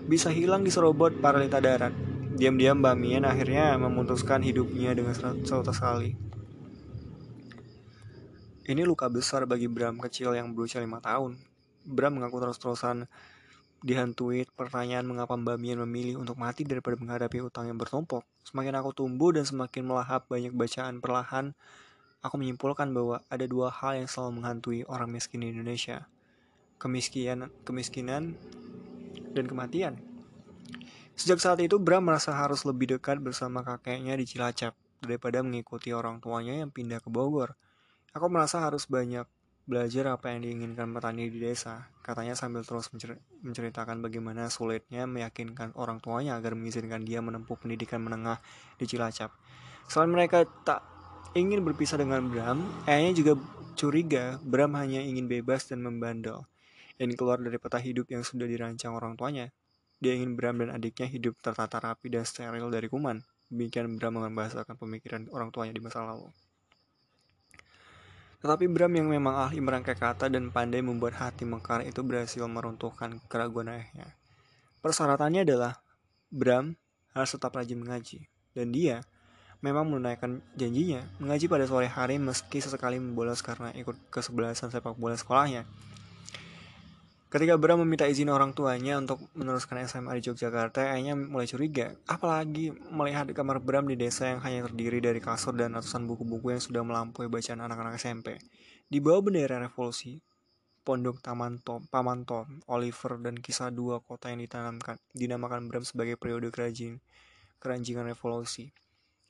[0.01, 2.20] bisa hilang di serobot para lintah darat.
[2.31, 6.15] Diam-diam Mbak Mien akhirnya memutuskan hidupnya dengan seratus sekali.
[8.61, 11.35] Ini luka besar bagi Bram kecil yang berusia lima tahun.
[11.83, 13.09] Bram mengaku terus-terusan
[13.81, 18.21] dihantui pertanyaan mengapa Mbak Mien memilih untuk mati daripada menghadapi utang yang bertumpuk.
[18.45, 21.57] Semakin aku tumbuh dan semakin melahap banyak bacaan perlahan,
[22.21, 26.05] aku menyimpulkan bahwa ada dua hal yang selalu menghantui orang miskin di Indonesia.
[26.81, 28.33] kemiskinan, kemiskinan
[29.37, 30.10] dan kematian.
[31.15, 36.21] Sejak saat itu Bram merasa harus lebih dekat bersama kakeknya di Cilacap daripada mengikuti orang
[36.21, 37.57] tuanya yang pindah ke Bogor.
[38.15, 39.27] Aku merasa harus banyak
[39.69, 42.89] belajar apa yang diinginkan petani di desa, katanya sambil terus
[43.45, 48.41] menceritakan bagaimana sulitnya meyakinkan orang tuanya agar mengizinkan dia menempuh pendidikan menengah
[48.81, 49.31] di Cilacap.
[49.85, 50.81] Selain mereka tak
[51.37, 53.33] ingin berpisah dengan Bram, ayahnya juga
[53.77, 56.49] curiga Bram hanya ingin bebas dan membandel,
[56.97, 59.53] dan keluar dari peta hidup yang sudah dirancang orang tuanya.
[60.01, 63.21] Dia ingin Bram dan adiknya hidup tertata rapi dan steril dari kuman.
[63.53, 66.25] Demikian Bram membahasakan pemikiran orang tuanya di masa lalu.
[68.41, 73.21] Tetapi Bram yang memang ahli merangkai kata dan pandai membuat hati mekar itu berhasil meruntuhkan
[73.29, 74.17] keraguan ayahnya.
[74.81, 75.77] Persyaratannya adalah
[76.33, 76.73] Bram
[77.13, 78.25] harus tetap rajin mengaji.
[78.57, 79.05] Dan dia
[79.61, 85.13] memang menunaikan janjinya mengaji pada sore hari meski sesekali membolos karena ikut kesebelasan sepak bola
[85.13, 85.69] sekolahnya.
[87.31, 91.95] Ketika Bram meminta izin orang tuanya untuk meneruskan SMA di Yogyakarta, ayahnya mulai curiga.
[92.03, 96.59] Apalagi melihat kamar Bram di desa yang hanya terdiri dari kasur dan ratusan buku-buku yang
[96.59, 98.35] sudah melampaui bacaan anak-anak SMP.
[98.91, 100.19] Di bawah bendera revolusi,
[100.83, 106.99] Pondok Tamanto, Pamanto, Oliver, dan kisah dua kota yang ditanamkan, dinamakan Bram sebagai periode kerajin,
[107.63, 108.75] keranjingan revolusi.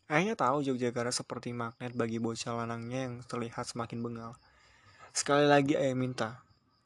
[0.10, 4.34] Ayahnya tahu Yogyakarta seperti magnet bagi bocah lanangnya yang terlihat semakin bengal.
[5.14, 6.42] Sekali lagi ayah minta,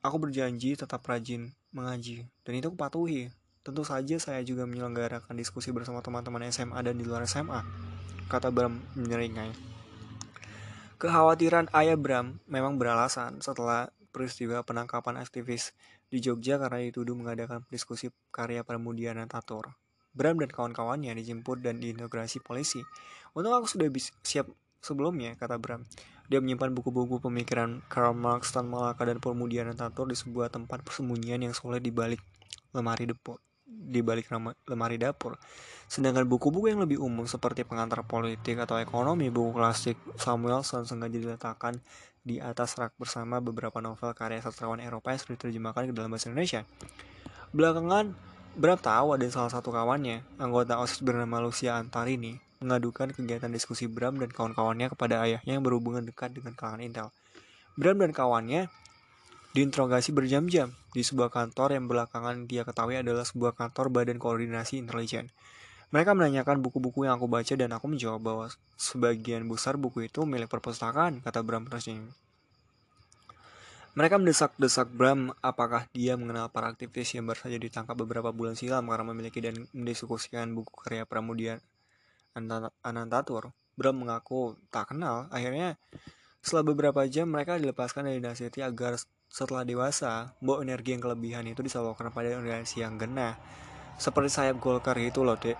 [0.06, 3.34] Aku berjanji tetap rajin mengaji, dan itu kupatuhi.
[3.65, 7.65] Tentu saja saya juga menyelenggarakan diskusi bersama teman-teman SMA dan di luar SMA,
[8.30, 9.50] kata Bram menyeringai.
[11.02, 15.74] Kekhawatiran ayah Bram memang beralasan setelah peristiwa penangkapan aktivis
[16.13, 19.74] di Jogja karena dituduh mengadakan diskusi karya Pramudiana Tatur.
[20.13, 22.86] Bram dan kawan-kawannya dijemput dan diintegrasi polisi.
[23.34, 23.89] Untuk aku sudah
[24.22, 24.48] siap
[24.86, 25.82] sebelumnya, kata Bram.
[26.32, 31.42] Dia menyimpan buku-buku pemikiran Karl Marx, Tan Malaka, dan Permudian Tatur di sebuah tempat persembunyian
[31.46, 32.22] yang solid di balik
[32.74, 33.38] lemari dapur.
[33.66, 34.30] Di balik
[34.66, 35.38] lemari dapur.
[35.86, 41.78] Sedangkan buku-buku yang lebih umum seperti pengantar politik atau ekonomi, buku klasik Samuelson sengaja diletakkan
[42.26, 46.34] di atas rak bersama beberapa novel karya sastrawan Eropa yang sudah diterjemahkan ke dalam bahasa
[46.34, 46.66] Indonesia.
[47.54, 48.18] Belakangan,
[48.56, 54.20] Bram tahu ada salah satu kawannya, anggota OSIS bernama Lucia Antarini, mengadukan kegiatan diskusi Bram
[54.20, 57.08] dan kawan-kawannya kepada ayahnya yang berhubungan dekat dengan kalangan Intel.
[57.76, 58.72] Bram dan kawannya
[59.56, 65.32] diinterogasi berjam-jam di sebuah kantor yang belakangan dia ketahui adalah sebuah kantor Badan Koordinasi Intelijen.
[65.96, 70.52] Mereka menanyakan buku-buku yang aku baca dan aku menjawab bahwa sebagian besar buku itu milik
[70.52, 72.12] perpustakaan, kata Bram tersenyum.
[73.96, 78.91] Mereka mendesak-desak Bram apakah dia mengenal para aktivis yang baru saja ditangkap beberapa bulan silam
[78.91, 81.63] karena memiliki dan mendiskusikan buku karya Pramudia
[82.36, 83.56] Anantatur.
[83.76, 85.28] Bram mengaku tak kenal.
[85.32, 85.80] Akhirnya
[86.43, 91.60] setelah beberapa jam mereka dilepaskan dari Nasiti agar setelah dewasa, bawa energi yang kelebihan itu
[91.65, 93.36] disalurkan pada organisasi yang genah.
[93.98, 95.58] Seperti sayap Golkar itu loh, Dek.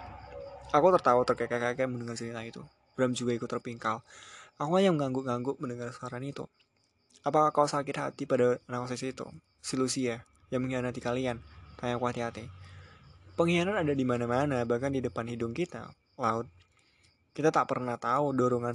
[0.72, 2.62] Aku tertawa terkekeh-kekeh mendengar cerita itu.
[2.96, 4.04] Bram juga ikut terpingkal.
[4.56, 6.48] Aku hanya mengangguk-angguk mendengar saran itu.
[7.26, 9.26] Apakah kau sakit hati pada anak itu?
[9.60, 11.42] Si Lucia, yang mengkhianati kalian?
[11.76, 12.48] Tanya aku hati-hati.
[13.36, 15.92] Pengkhianat ada di mana-mana, bahkan di depan hidung kita.
[16.16, 16.48] Laut,
[17.36, 18.72] kita tak pernah tahu dorongan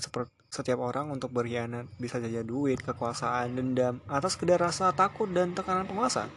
[0.53, 5.89] setiap orang untuk berkhianat bisa saja duit, kekuasaan, dendam, atas sekedar rasa takut dan tekanan
[5.89, 6.29] penguasa.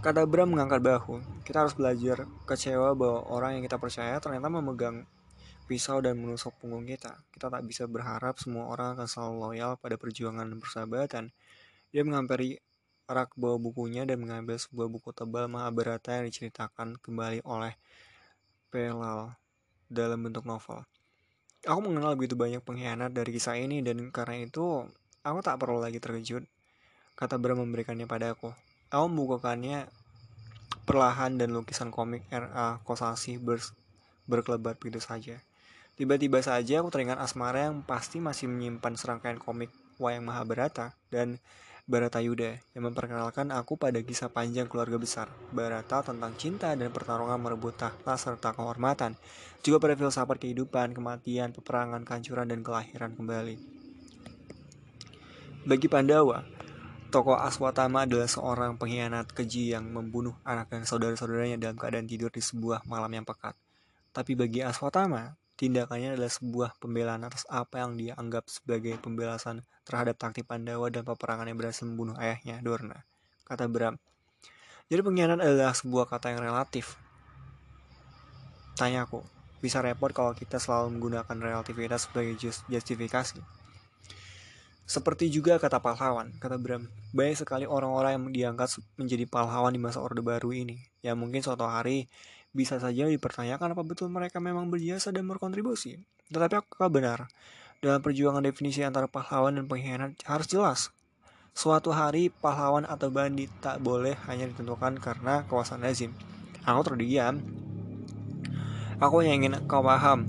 [0.00, 1.20] Kata Bram mengangkat bahu.
[1.44, 5.04] Kita harus belajar kecewa bahwa orang yang kita percaya ternyata memegang
[5.68, 7.20] pisau dan menusuk punggung kita.
[7.28, 11.24] Kita tak bisa berharap semua orang akan selalu loyal pada perjuangan dan persahabatan.
[11.92, 12.56] Dia menghampiri
[13.04, 17.76] rak bawah bukunya dan mengambil sebuah buku tebal Mahabharata yang diceritakan kembali oleh
[18.72, 19.36] Pelal
[19.88, 20.84] dalam bentuk novel.
[21.66, 24.86] Aku mengenal begitu banyak pengkhianat dari kisah ini dan karena itu
[25.26, 26.46] aku tak perlu lagi terkejut.
[27.18, 28.54] Kata Bram memberikannya padaku.
[28.94, 29.90] Aku membukakannya
[30.86, 32.78] perlahan dan lukisan komik R.A.
[32.86, 33.58] Kosasi ber
[34.30, 35.42] berkelebat begitu saja.
[35.98, 41.42] Tiba-tiba saja aku teringat Asmara yang pasti masih menyimpan serangkaian komik Wayang Mahabharata dan
[41.88, 45.32] Baratayuda yang memperkenalkan aku pada kisah panjang keluarga besar.
[45.56, 49.16] Barata tentang cinta dan pertarungan merebut tahta serta kehormatan
[49.64, 53.56] juga pada filsafat kehidupan, kematian, peperangan, kehancuran, dan kelahiran kembali.
[55.64, 56.44] Bagi Pandawa
[57.08, 62.44] tokoh Aswatama adalah seorang pengkhianat keji yang membunuh anak dan saudara-saudaranya dalam keadaan tidur di
[62.44, 63.56] sebuah malam yang pekat.
[64.12, 70.14] Tapi bagi Aswatama Tindakannya adalah sebuah pembelaan atas apa yang dia anggap sebagai pembelasan terhadap
[70.14, 73.02] taktik Pandawa dan peperangan yang berhasil membunuh ayahnya, Dorna.
[73.42, 73.98] Kata Bram.
[74.86, 76.94] Jadi pengkhianat adalah sebuah kata yang relatif.
[78.78, 79.26] Tanya aku,
[79.58, 82.38] bisa repot kalau kita selalu menggunakan relativitas sebagai
[82.70, 83.42] justifikasi.
[84.88, 89.98] Seperti juga kata pahlawan, kata Bram, banyak sekali orang-orang yang diangkat menjadi pahlawan di masa
[90.00, 92.06] Orde Baru ini, yang mungkin suatu hari
[92.52, 96.00] bisa saja dipertanyakan apa betul mereka memang berjasa dan berkontribusi.
[96.32, 97.18] Tetapi apakah benar?
[97.78, 100.80] Dalam perjuangan definisi antara pahlawan dan pengkhianat harus jelas.
[101.54, 106.14] Suatu hari pahlawan atau bandit tak boleh hanya ditentukan karena kawasan lazim.
[106.66, 107.38] Aku terdiam.
[108.98, 110.26] Aku yang ingin kau paham,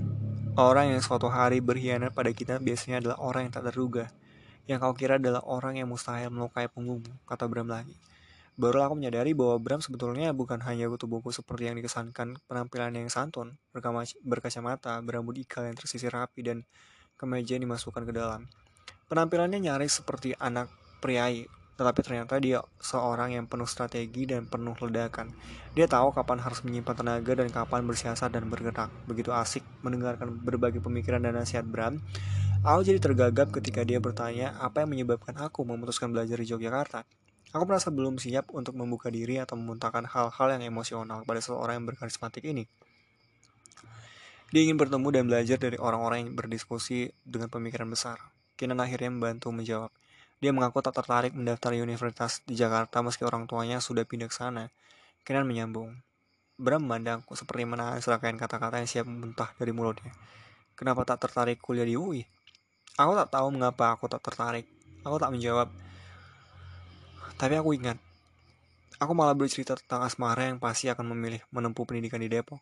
[0.54, 4.14] orang yang suatu hari berkhianat pada kita biasanya adalah orang yang tak terduga
[4.70, 7.98] yang kau kira adalah orang yang mustahil melukai punggungmu, kata Bram lagi.
[8.60, 13.08] Barulah aku menyadari bahwa Bram sebetulnya bukan hanya butuh buku seperti yang dikesankan penampilan yang
[13.08, 13.56] santun,
[14.20, 16.68] berkacamata, berambut ikal yang tersisir rapi, dan
[17.16, 18.52] kemeja yang dimasukkan ke dalam.
[19.08, 20.68] Penampilannya nyaris seperti anak
[21.00, 21.48] priai,
[21.80, 25.32] tetapi ternyata dia seorang yang penuh strategi dan penuh ledakan.
[25.72, 28.92] Dia tahu kapan harus menyimpan tenaga dan kapan bersiasat dan bergerak.
[29.08, 31.96] Begitu asik mendengarkan berbagai pemikiran dan nasihat Bram,
[32.60, 37.08] Aku jadi tergagap ketika dia bertanya apa yang menyebabkan aku memutuskan belajar di Yogyakarta.
[37.50, 41.86] Aku merasa belum siap untuk membuka diri atau memuntahkan hal-hal yang emosional pada seseorang yang
[41.90, 42.70] berkarismatik ini.
[44.54, 48.22] Dia ingin bertemu dan belajar dari orang-orang yang berdiskusi dengan pemikiran besar.
[48.54, 49.90] Kinan akhirnya membantu menjawab.
[50.38, 54.70] Dia mengaku tak tertarik mendaftar universitas di Jakarta meski orang tuanya sudah pindah ke sana.
[55.26, 55.98] Kinan menyambung.
[56.54, 60.14] Bram memandangku seperti menahan serangkaian kata-kata yang siap muntah dari mulutnya.
[60.78, 62.22] Kenapa tak tertarik kuliah di UI?
[62.94, 64.70] Aku tak tahu mengapa aku tak tertarik.
[65.02, 65.89] Aku tak menjawab.
[67.40, 67.96] Tapi aku ingat,
[69.00, 72.60] aku malah bercerita tentang asmara yang pasti akan memilih menempuh pendidikan di Depok.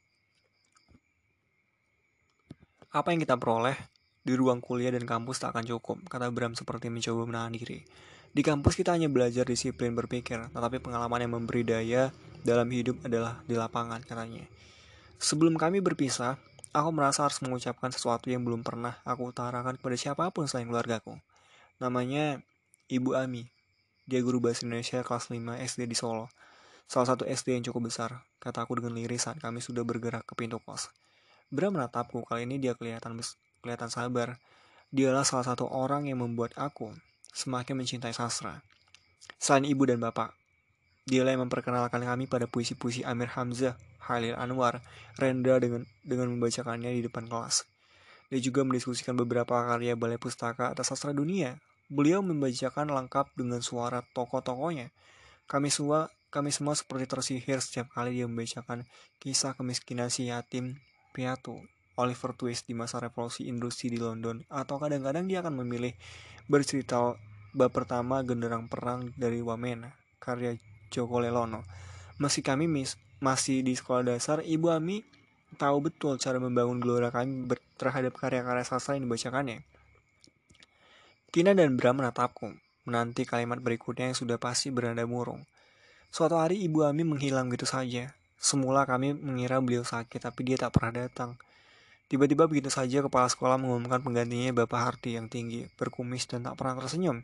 [2.94, 3.74] Apa yang kita peroleh
[4.22, 7.82] di ruang kuliah dan kampus tak akan cukup, kata Bram seperti mencoba menahan diri.
[8.30, 12.14] Di kampus kita hanya belajar disiplin berpikir, tetapi pengalaman yang memberi daya
[12.46, 14.46] dalam hidup adalah di lapangan, katanya.
[15.18, 20.28] Sebelum kami berpisah, Aku merasa harus mengucapkan sesuatu yang belum pernah aku utarakan kepada siapa
[20.28, 21.16] pun selain keluargaku.
[21.80, 22.44] Namanya
[22.92, 23.48] Ibu Ami.
[24.08, 26.32] Dia guru bahasa Indonesia kelas 5 SD di Solo.
[26.88, 30.32] Salah satu SD yang cukup besar, kata aku dengan liris saat kami sudah bergerak ke
[30.32, 30.88] pintu kos.
[31.52, 33.20] Bram menatapku, kali ini dia kelihatan
[33.60, 34.40] kelihatan sabar.
[34.88, 36.88] Dialah salah satu orang yang membuat aku
[37.36, 38.64] semakin mencintai sastra.
[39.36, 40.32] Selain ibu dan bapak,
[41.04, 43.76] dialah yang memperkenalkan kami pada puisi-puisi Amir Hamzah
[44.08, 44.80] Halil Anwar,
[45.20, 47.68] Rendra dengan dengan membacakannya di depan kelas.
[48.32, 51.60] Dia juga mendiskusikan beberapa karya balai pustaka atas sastra dunia.
[51.88, 54.92] Beliau membacakan lengkap dengan suara tokoh-tokohnya.
[55.48, 58.84] Kami semua kami semua seperti tersihir setiap kali dia membacakan
[59.16, 60.76] kisah kemiskinan si yatim
[61.16, 61.56] piatu
[61.96, 65.96] Oliver Twist di masa revolusi industri di London atau kadang-kadang dia akan memilih
[66.44, 67.16] bercerita
[67.56, 70.60] bab pertama genderang perang dari Wamena karya
[70.92, 71.64] Joko Lelono.
[72.20, 75.02] Meski kami mis masih di sekolah dasar, Ibu Ami
[75.56, 77.48] tahu betul cara membangun gelora kami
[77.80, 79.64] terhadap karya-karya sastra yang dibacakannya.
[81.28, 82.56] Kina dan Bram menatapku,
[82.88, 85.44] menanti kalimat berikutnya yang sudah pasti berada murung.
[86.08, 88.16] Suatu hari Ibu Ami menghilang gitu saja.
[88.40, 91.36] Semula kami mengira beliau sakit, tapi dia tak pernah datang.
[92.08, 96.80] Tiba-tiba begitu saja kepala sekolah mengumumkan penggantinya Bapak Hardi yang tinggi, berkumis dan tak pernah
[96.80, 97.20] tersenyum.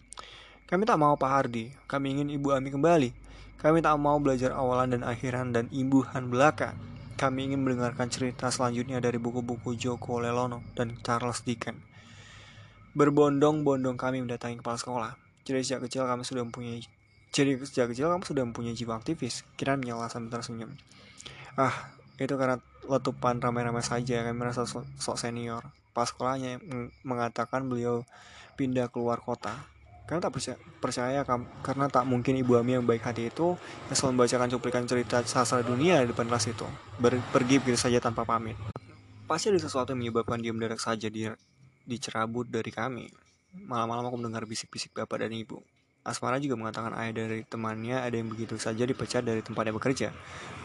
[0.68, 3.08] Kami tak mau Pak Hardi, kami ingin Ibu Ami kembali.
[3.56, 6.76] Kami tak mau belajar awalan dan akhiran dan imbuhan belaka.
[7.16, 11.93] Kami ingin mendengarkan cerita selanjutnya dari buku-buku Joko Lelono dan Charles Dickens.
[12.94, 15.12] Berbondong-bondong kami mendatangi kepala sekolah.
[15.42, 16.82] Jadi sejak kecil kami sudah mempunyai
[17.34, 19.42] jadi sejak kecil kamu sudah mempunyai jiwa aktivis.
[19.58, 20.70] Kira menyala sambil tersenyum.
[21.58, 25.66] Ah, itu karena letupan ramai-ramai saja kami merasa sok, senior.
[25.90, 26.62] Pas sekolahnya
[27.02, 28.06] mengatakan beliau
[28.54, 29.74] pindah keluar kota
[30.04, 31.20] karena tak percaya, percaya
[31.64, 33.56] karena tak mungkin ibu Ami yang baik hati itu
[33.88, 36.68] yang selalu membacakan cuplikan cerita sastra dunia di depan kelas itu
[37.00, 38.52] Ber, pergi begitu saja tanpa pamit
[39.24, 41.24] pasti ada sesuatu yang menyebabkan dia mendadak saja di,
[41.84, 43.06] dicerabut dari kami.
[43.54, 45.62] Malam-malam aku mendengar bisik-bisik bapak dan ibu.
[46.04, 50.12] Asmara juga mengatakan ayah dari temannya ada yang begitu saja dipecat dari tempatnya bekerja.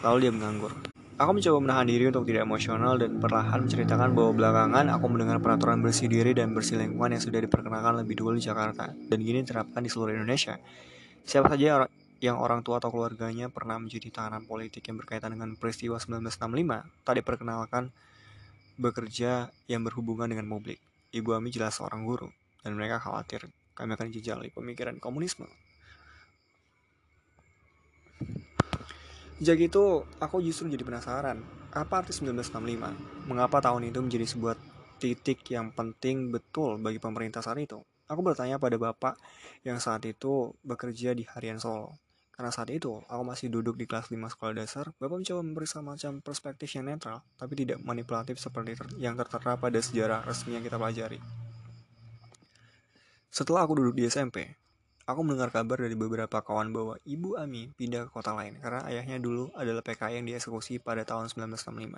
[0.04, 0.72] Lalu dia menganggur.
[1.20, 5.84] Aku mencoba menahan diri untuk tidak emosional dan perlahan menceritakan bahwa belakangan aku mendengar peraturan
[5.84, 8.92] bersih diri dan bersih lingkungan yang sudah diperkenalkan lebih dulu di Jakarta.
[8.92, 10.56] Dan gini diterapkan di seluruh Indonesia.
[11.24, 11.88] Siapa saja
[12.20, 17.14] yang orang tua atau keluarganya pernah menjadi tahanan politik yang berkaitan dengan peristiwa 1965 tak
[17.16, 17.92] diperkenalkan
[18.76, 20.80] bekerja yang berhubungan dengan publik.
[21.10, 22.30] Ibu Ami jelas seorang guru
[22.62, 25.48] dan mereka khawatir kami akan dijajali pemikiran komunisme.
[29.40, 31.40] Sejak itu, aku justru jadi penasaran,
[31.72, 32.92] apa arti 1965?
[33.24, 34.52] Mengapa tahun itu menjadi sebuah
[35.00, 37.80] titik yang penting betul bagi pemerintah saat itu?
[38.04, 39.16] Aku bertanya pada bapak
[39.64, 41.96] yang saat itu bekerja di harian Solo.
[42.40, 46.24] Karena saat itu, aku masih duduk di kelas 5 sekolah dasar, bapak mencoba memberi semacam
[46.24, 50.80] perspektif yang netral, tapi tidak manipulatif seperti ter yang tertera pada sejarah resmi yang kita
[50.80, 51.20] pelajari.
[53.28, 54.56] Setelah aku duduk di SMP,
[55.04, 59.20] aku mendengar kabar dari beberapa kawan bahwa Ibu Ami pindah ke kota lain karena ayahnya
[59.20, 61.92] dulu adalah PKI yang dieksekusi pada tahun 1965.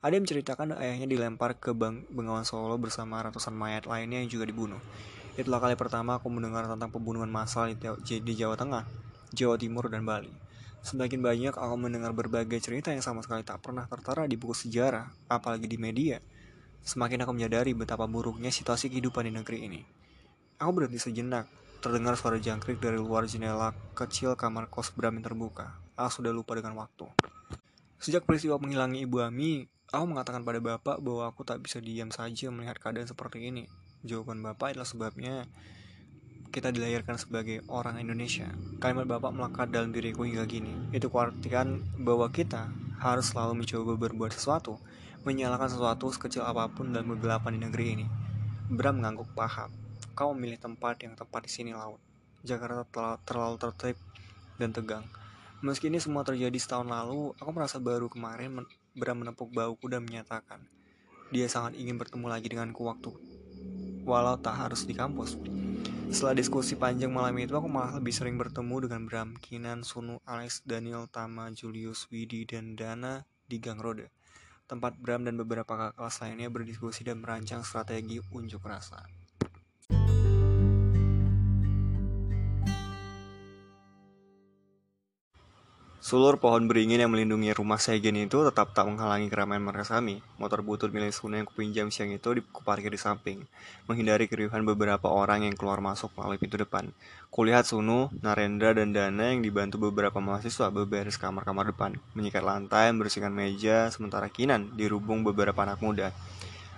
[0.00, 4.80] Ada yang menceritakan ayahnya dilempar ke Bengawan Solo bersama ratusan mayat lainnya yang juga dibunuh.
[5.36, 8.88] Itulah kali pertama aku mendengar tentang pembunuhan massal di Jawa Tengah,
[9.34, 10.30] Jawa Timur, dan Bali.
[10.86, 15.10] Semakin banyak aku mendengar berbagai cerita yang sama sekali tak pernah tertera di buku sejarah,
[15.26, 16.22] apalagi di media.
[16.86, 19.82] Semakin aku menyadari betapa buruknya situasi kehidupan di negeri ini.
[20.62, 21.50] Aku berhenti sejenak,
[21.82, 25.74] terdengar suara jangkrik dari luar jendela kecil kamar kos Bram yang terbuka.
[25.98, 27.10] Aku sudah lupa dengan waktu.
[27.98, 32.52] Sejak peristiwa menghilangi Ibu Ami, aku mengatakan pada Bapak bahwa aku tak bisa diam saja
[32.54, 33.66] melihat keadaan seperti ini.
[34.06, 35.50] Jawaban Bapak adalah sebabnya
[36.48, 38.48] kita dilahirkan sebagai orang Indonesia.
[38.78, 40.72] Kalimat Bapak melekat dalam diriku hingga kini.
[40.94, 42.70] Itu kuartikan bahwa kita
[43.02, 44.80] harus selalu mencoba berbuat sesuatu,
[45.26, 48.06] menyalakan sesuatu sekecil apa pun dalam kegelapan di negeri ini.
[48.72, 49.70] Bram mengangguk paham.
[50.16, 52.00] Kau memilih tempat yang tepat di sini laut.
[52.46, 52.86] Jakarta
[53.22, 53.96] terlalu tertib
[54.56, 55.04] dan tegang.
[55.60, 58.64] Meski ini semua terjadi setahun lalu, aku merasa baru kemarin
[58.96, 60.64] Bram menepuk bauku dan menyatakan,
[61.28, 63.35] dia sangat ingin bertemu lagi denganku waktu
[64.06, 65.34] walau tak harus di kampus.
[66.06, 70.62] Setelah diskusi panjang malam itu, aku malah lebih sering bertemu dengan Bram, Kinan, Sunu, Alex,
[70.62, 74.06] Daniel, Tama, Julius, Widi, dan Dana di Gang Roda.
[74.70, 79.02] Tempat Bram dan beberapa kakak kelas lainnya berdiskusi dan merancang strategi unjuk rasa.
[86.06, 90.22] Sulur pohon beringin yang melindungi rumah Segen itu tetap tak menghalangi keramaian markas kami.
[90.38, 93.42] Motor butut milik Suna yang kupinjam siang itu kuparkir di samping,
[93.90, 96.94] menghindari keriuhan beberapa orang yang keluar masuk melalui pintu depan.
[97.34, 103.34] Kulihat Sunu, Narendra, dan Dana yang dibantu beberapa mahasiswa beberes kamar-kamar depan, menyikat lantai, membersihkan
[103.34, 106.14] meja, sementara Kinan dirubung beberapa anak muda.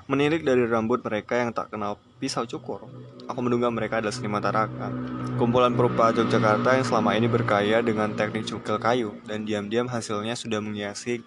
[0.09, 2.89] Menirik dari rambut mereka yang tak kenal pisau cukur,
[3.29, 4.89] aku menduga mereka adalah seniman taraka.
[5.37, 10.65] Kumpulan perupa Yogyakarta yang selama ini berkaya dengan teknik cukil kayu dan diam-diam hasilnya sudah
[10.65, 11.21] menghiasi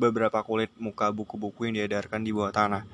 [0.00, 2.88] beberapa kulit muka buku-buku yang diedarkan di bawah tanah.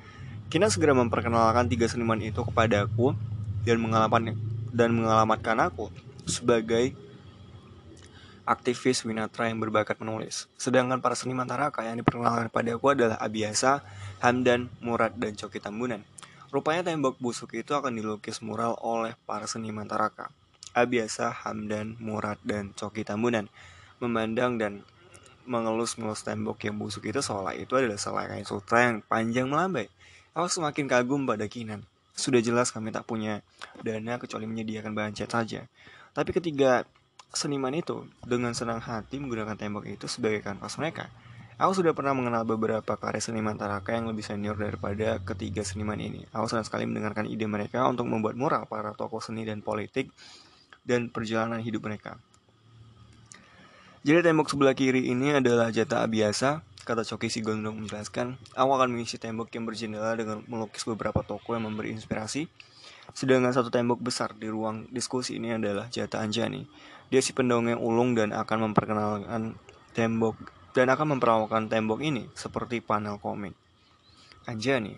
[0.51, 3.15] Kina segera memperkenalkan tiga seniman itu kepadaku
[3.63, 4.35] dan mengalamatkan
[4.75, 5.87] dan mengalamatkan aku
[6.27, 6.91] sebagai
[8.49, 10.49] aktivis Winatra yang berbakat menulis.
[10.57, 13.85] Sedangkan para seniman Taraka yang diperkenalkan pada aku adalah Abiasa,
[14.25, 16.01] Hamdan, Murad, dan Coki Tambunan.
[16.49, 20.33] Rupanya tembok busuk itu akan dilukis mural oleh para seniman Taraka.
[20.73, 23.45] Abiasa, Hamdan, Murad, dan Coki Tambunan
[24.01, 24.81] memandang dan
[25.45, 29.93] mengelus-ngelus tembok yang busuk itu seolah itu adalah selai sutra yang panjang melambai.
[30.33, 31.85] Aku semakin kagum pada Kinan.
[32.17, 33.45] Sudah jelas kami tak punya
[33.85, 35.61] dana kecuali menyediakan bahan cat saja.
[36.13, 36.85] Tapi ketika
[37.29, 41.13] seniman itu dengan senang hati menggunakan tembok itu sebagai kanvas mereka.
[41.59, 46.23] Aku sudah pernah mengenal beberapa karya seniman Taraka yang lebih senior daripada ketiga seniman ini.
[46.31, 50.07] Aku senang sekali mendengarkan ide mereka untuk membuat mural para tokoh seni dan politik
[50.87, 52.15] dan perjalanan hidup mereka.
[54.07, 58.39] Jadi tembok sebelah kiri ini adalah jatah biasa, kata Coki Sigondong menjelaskan.
[58.55, 62.47] Aku akan mengisi tembok yang berjendela dengan melukis beberapa tokoh yang memberi inspirasi.
[63.11, 66.63] Sedangkan satu tembok besar di ruang diskusi ini adalah jatah Anjani
[67.09, 69.57] dia si pendongeng ulung dan akan memperkenalkan
[69.97, 70.37] tembok
[70.77, 73.57] dan akan memperawatkan tembok ini seperti panel komik.
[74.45, 74.97] Anjani.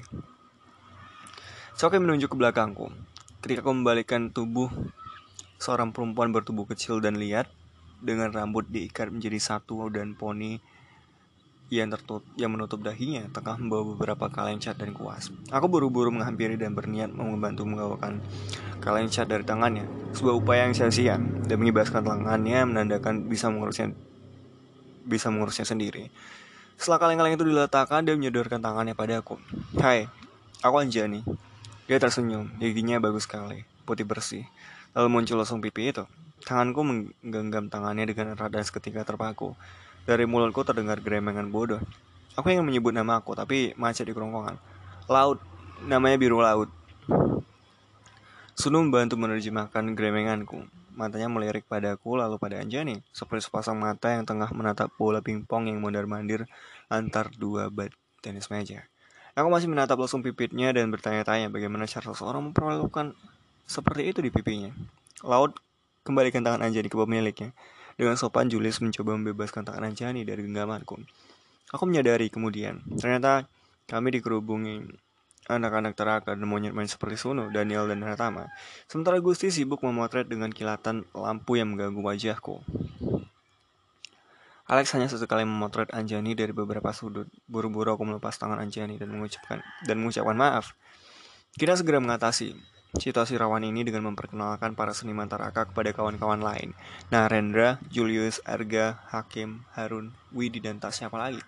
[1.75, 2.91] Soke menunjuk ke belakangku.
[3.41, 4.69] Ketika aku membalikan tubuh
[5.57, 7.49] seorang perempuan bertubuh kecil dan lihat
[8.03, 10.59] dengan rambut diikat menjadi satu dan poni
[11.71, 15.31] yang tertutup yang menutup dahinya tengah membawa beberapa kaleng cat dan kuas.
[15.55, 18.19] Aku buru-buru menghampiri dan berniat membantu menggawakan
[18.83, 19.87] kaleng cat dari tangannya.
[20.11, 23.95] Sebuah upaya yang sia-sia dan mengibaskan tangannya menandakan bisa mengurusnya
[25.07, 26.11] bisa mengurusnya sendiri.
[26.75, 29.39] Setelah kaleng-kaleng itu diletakkan, dia menyodorkan tangannya padaku.
[29.79, 30.11] Hai,
[30.59, 31.23] aku Anjani.
[31.87, 34.43] Dia tersenyum, giginya bagus sekali, putih bersih.
[34.91, 36.03] Lalu muncul langsung pipi itu.
[36.41, 39.53] Tanganku menggenggam tangannya dengan erat dan seketika terpaku.
[40.05, 41.81] Dari mulutku terdengar geremengan bodoh.
[42.39, 44.55] Aku ingin menyebut nama aku, tapi macet di kerongkongan.
[45.11, 45.43] Laut,
[45.83, 46.71] namanya biru laut.
[48.55, 50.63] Sunu membantu menerjemahkan geremenganku.
[50.93, 55.79] Matanya melirik padaku lalu pada Anjani, seperti sepasang mata yang tengah menatap bola pingpong yang
[55.79, 56.45] mondar-mandir
[56.91, 57.89] antar dua bat
[58.21, 58.85] tenis meja.
[59.33, 63.15] Aku masih menatap langsung pipitnya dan bertanya-tanya bagaimana cara seseorang memperlakukan
[63.63, 64.75] seperti itu di pipinya.
[65.23, 65.55] Laut
[66.03, 67.55] kembalikan tangan Anjani ke pemiliknya.
[67.95, 70.99] Dengan sopan, Julius mencoba membebaskan tangan Anjani dari genggamanku.
[71.71, 73.47] Aku menyadari kemudian, ternyata
[73.87, 74.87] kami dikerubungi
[75.49, 78.47] anak-anak terakan dan monyet-monyet seperti Suno, Daniel, dan Ratama.
[78.87, 82.61] Sementara Gusti sibuk memotret dengan kilatan lampu yang mengganggu wajahku.
[84.71, 87.27] Alex hanya sesekali memotret Anjani dari beberapa sudut.
[87.43, 90.71] Buru-buru aku melepas tangan Anjani dan mengucapkan dan mengucapkan maaf.
[91.59, 92.55] Kita segera mengatasi.
[92.99, 96.75] Situasi rawan ini dengan memperkenalkan para seniman Taraka kepada kawan-kawan lain.
[97.07, 101.39] Nah, Rendra, Julius, Erga, Hakim, Harun, Widi, dan tak siapa lagi.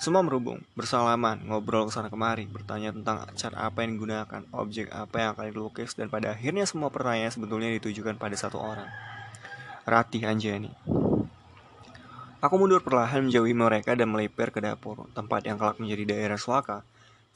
[0.00, 5.16] Semua merubung, bersalaman, ngobrol ke sana kemari, bertanya tentang cat apa yang digunakan, objek apa
[5.20, 8.88] yang akan dilukis, dan pada akhirnya semua pertanyaan sebetulnya ditujukan pada satu orang.
[9.84, 10.72] Ratih Anjani.
[12.40, 16.80] Aku mundur perlahan menjauhi mereka dan melipir ke dapur, tempat yang kelak menjadi daerah suaka.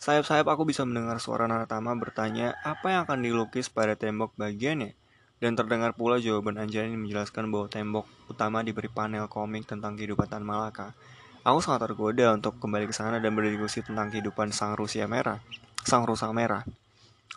[0.05, 4.93] Sayap-sayap aku bisa mendengar suara Naratama bertanya apa yang akan dilukis pada tembok bagiannya.
[5.41, 10.45] Dan terdengar pula jawaban Anjani menjelaskan bahwa tembok utama diberi panel komik tentang kehidupan Tan
[10.45, 10.93] Malaka.
[11.41, 15.41] Aku sangat tergoda untuk kembali ke sana dan berdiskusi tentang kehidupan sang Rusia merah,
[15.89, 16.69] sang rusa merah.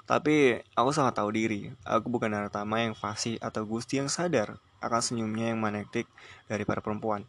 [0.04, 5.00] Tapi aku sangat tahu diri, aku bukan Naratama yang fasih atau gusti yang sadar akan
[5.00, 6.04] senyumnya yang magnetik
[6.52, 7.24] dari para perempuan.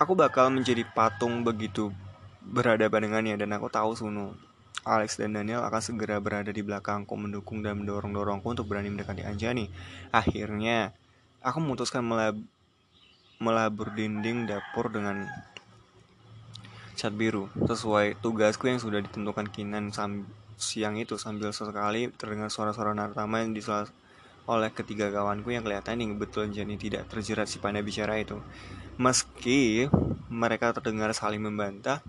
[0.00, 1.92] Aku bakal menjadi patung begitu
[2.48, 4.32] berhadapan dengannya dan aku tahu Sunu,
[4.88, 9.68] Alex dan Daniel akan segera berada di belakangku mendukung dan mendorong-dorongku untuk berani mendekati Anjani.
[10.08, 10.96] Akhirnya,
[11.44, 12.40] aku memutuskan melab
[13.38, 15.30] melabur dinding dapur dengan
[16.98, 19.94] cat biru sesuai tugasku yang sudah ditentukan Kinan
[20.58, 23.86] siang itu sambil sesekali terdengar suara-suara Nartama yang disuara
[24.50, 28.42] oleh ketiga kawanku yang kelihatannya betul jadi tidak terjerat si pandai bicara itu.
[28.98, 29.86] Meski
[30.26, 32.02] mereka terdengar saling membantah,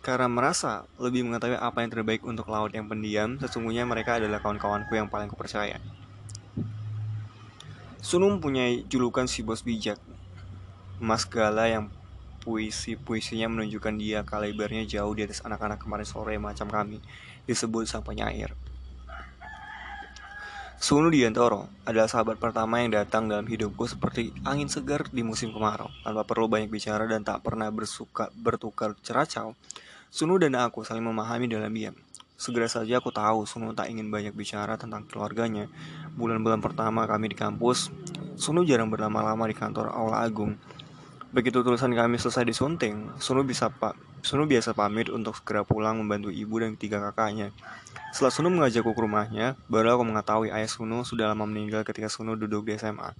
[0.00, 4.96] karena merasa lebih mengetahui apa yang terbaik untuk laut yang pendiam, sesungguhnya mereka adalah kawan-kawanku
[4.96, 5.76] yang paling kupercaya.
[8.00, 10.00] Sunum punya julukan si bos bijak,
[10.96, 11.92] Mas Gala yang
[12.40, 16.96] puisi-puisinya menunjukkan dia kalibernya jauh di atas anak-anak kemarin sore macam kami,
[17.44, 18.56] disebut sang penyair.
[20.80, 25.92] Sunu Diantoro adalah sahabat pertama yang datang dalam hidupku seperti angin segar di musim kemarau,
[26.00, 29.52] tanpa perlu banyak bicara dan tak pernah bersuka bertukar ceracau.
[30.10, 31.94] Sunu dan aku saling memahami dalam diam.
[32.34, 35.70] Segera saja aku tahu Sunu tak ingin banyak bicara tentang keluarganya.
[36.18, 37.94] Bulan-bulan pertama kami di kampus,
[38.34, 40.58] Sunu jarang berlama-lama di kantor Aula Agung.
[41.30, 43.94] Begitu tulisan kami selesai disunting, Sunu bisa pak
[44.26, 47.54] Sunu biasa pamit untuk segera pulang membantu ibu dan tiga kakaknya.
[48.10, 52.34] Setelah Sunu mengajakku ke rumahnya, baru aku mengetahui ayah Sunu sudah lama meninggal ketika Sunu
[52.34, 53.14] duduk di SMA.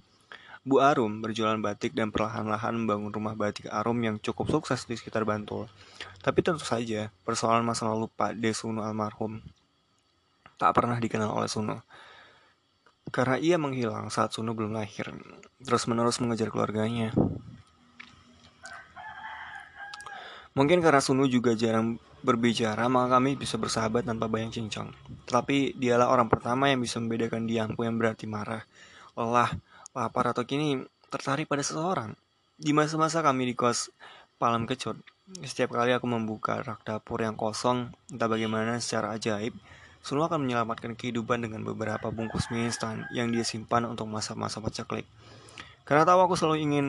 [0.61, 5.25] Bu Arum berjualan batik dan perlahan-lahan membangun rumah batik Arum yang cukup sukses di sekitar
[5.25, 5.65] Bantul.
[6.21, 9.41] Tapi tentu saja, persoalan masa lalu Pak De Sunu almarhum
[10.61, 11.81] tak pernah dikenal oleh Sunu.
[13.09, 15.09] Karena ia menghilang saat Sunu belum lahir,
[15.65, 17.09] terus-menerus mengejar keluarganya.
[20.53, 24.93] Mungkin karena Sunu juga jarang berbicara, maka kami bisa bersahabat tanpa banyak cincang.
[25.25, 28.61] Tetapi dialah orang pertama yang bisa membedakan diamku yang berarti marah,
[29.17, 29.49] lelah,
[29.91, 30.81] lapar atau kini
[31.11, 32.15] tertarik pada seseorang.
[32.55, 33.91] Di masa-masa kami di kos
[34.41, 34.97] Palam Kecut,
[35.45, 39.53] setiap kali aku membuka rak dapur yang kosong, entah bagaimana secara ajaib,
[40.01, 45.05] Sunu akan menyelamatkan kehidupan dengan beberapa bungkus mie instan yang dia simpan untuk masa-masa paceklik.
[45.85, 46.85] Karena tahu aku selalu ingin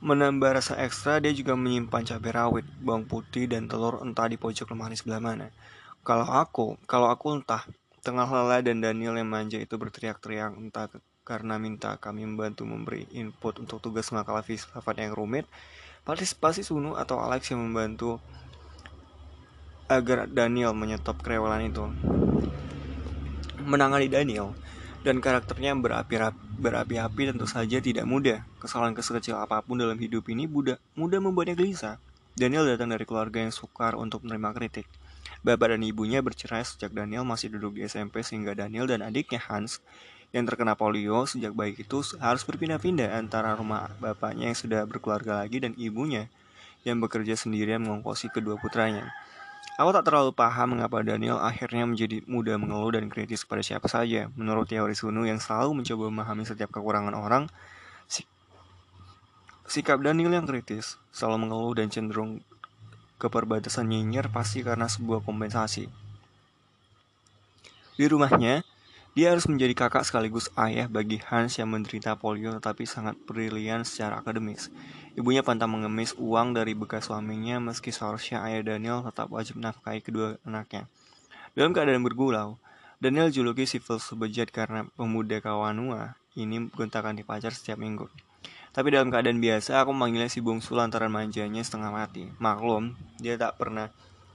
[0.00, 4.72] Menambah rasa ekstra, dia juga menyimpan cabai rawit, bawang putih, dan telur entah di pojok
[4.72, 5.52] lemari sebelah mana.
[6.00, 7.68] Kalau aku, kalau aku entah,
[8.00, 10.88] tengah lelah dan Daniel yang manja itu berteriak-teriak entah
[11.30, 15.46] karena minta kami membantu memberi input untuk tugas makalah filsafat yang rumit,
[16.02, 18.18] partisipasi Sunu atau Alex yang membantu
[19.86, 21.86] agar Daniel menyetop kerewalan itu.
[23.62, 24.58] Menangani Daniel,
[25.06, 25.78] dan karakternya
[26.58, 28.42] berapi-api tentu saja tidak mudah.
[28.58, 32.02] Kesalahan sekecil apa pun dalam hidup ini mudah, mudah membuatnya gelisah.
[32.34, 34.90] Daniel datang dari keluarga yang sukar untuk menerima kritik.
[35.46, 39.78] Bapak dan ibunya bercerai sejak Daniel masih duduk di SMP sehingga Daniel dan adiknya Hans
[40.30, 45.58] yang terkena polio sejak bayi itu harus berpindah-pindah antara rumah bapaknya yang sudah berkeluarga lagi
[45.58, 46.30] dan ibunya
[46.86, 49.10] yang bekerja sendirian mengongkosi kedua putranya.
[49.80, 54.28] Aku tak terlalu paham mengapa Daniel akhirnya menjadi mudah mengeluh dan kritis pada siapa saja.
[54.36, 57.48] Menurut teori Sunu yang selalu mencoba memahami setiap kekurangan orang,
[59.70, 62.44] sikap Daniel yang kritis, selalu mengeluh dan cenderung
[63.22, 65.86] ke perbatasan nyinyir pasti karena sebuah kompensasi.
[67.96, 68.66] Di rumahnya,
[69.10, 74.22] dia harus menjadi kakak sekaligus ayah bagi Hans yang menderita polio tetapi sangat brilian secara
[74.22, 74.70] akademis.
[75.18, 80.38] Ibunya pantang mengemis uang dari bekas suaminya meski seharusnya ayah Daniel tetap wajib nafkahi kedua
[80.46, 80.86] anaknya.
[81.58, 82.62] Dalam keadaan bergulau,
[83.02, 88.06] Daniel juluki si sebejat karena pemuda Kawanua ini gontakan di pacar setiap minggu.
[88.70, 92.30] Tapi dalam keadaan biasa, aku memanggilnya si bungsu lantaran manjanya setengah mati.
[92.38, 93.90] Maklum, dia tak pernah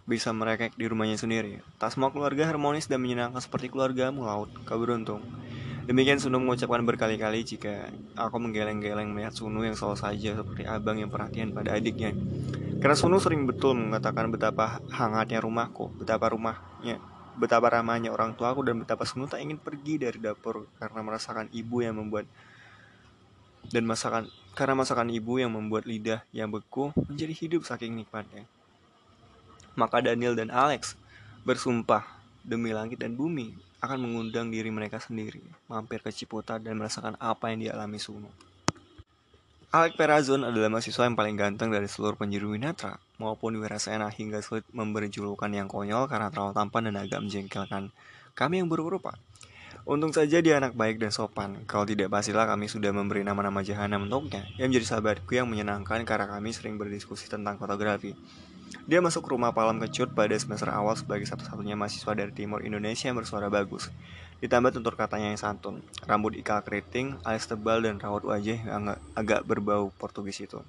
[0.06, 1.62] bisa merekek di rumahnya sendiri.
[1.82, 4.54] Tak semua keluarga harmonis dan menyenangkan seperti keluargamu, Laut.
[4.66, 5.26] Kau beruntung.
[5.86, 11.14] Demikian Sunu mengucapkan berkali-kali jika aku menggeleng-geleng melihat Sunu yang selalu saja seperti abang yang
[11.14, 12.14] perhatian pada adiknya.
[12.82, 16.98] Karena Sunu sering betul mengatakan betapa hangatnya rumahku, betapa rumahnya
[17.36, 21.84] betapa ramahnya orang tuaku dan betapa Sunu tak ingin pergi dari dapur karena merasakan ibu
[21.84, 22.26] yang membuat
[23.70, 28.48] dan masakan karena masakan ibu yang membuat lidah yang beku menjadi hidup saking nikmatnya.
[29.76, 30.96] Maka Daniel dan Alex
[31.44, 32.04] bersumpah
[32.42, 33.54] demi langit dan bumi
[33.84, 38.32] akan mengundang diri mereka sendiri mampir ke Ciputat dan merasakan apa yang dialami Sunu.
[39.76, 44.64] Alec Perazon adalah mahasiswa yang paling ganteng dari seluruh penjuru Winatra, maupun Wirasena hingga sulit
[44.72, 47.92] memberi julukan yang konyol karena terlalu tampan dan agak menjengkelkan
[48.32, 49.20] kami yang berupa.
[49.84, 54.08] Untung saja dia anak baik dan sopan, kalau tidak pastilah kami sudah memberi nama-nama jahanam
[54.08, 58.16] untuknya, yang menjadi sahabatku yang menyenangkan karena kami sering berdiskusi tentang fotografi.
[58.84, 63.16] Dia masuk rumah Palam Kecut pada semester awal sebagai satu-satunya mahasiswa dari timur Indonesia yang
[63.16, 63.88] bersuara bagus.
[64.44, 69.48] Ditambah tutur katanya yang santun, rambut ikal keriting, alis tebal dan rawat wajah yang agak
[69.48, 70.60] berbau Portugis itu.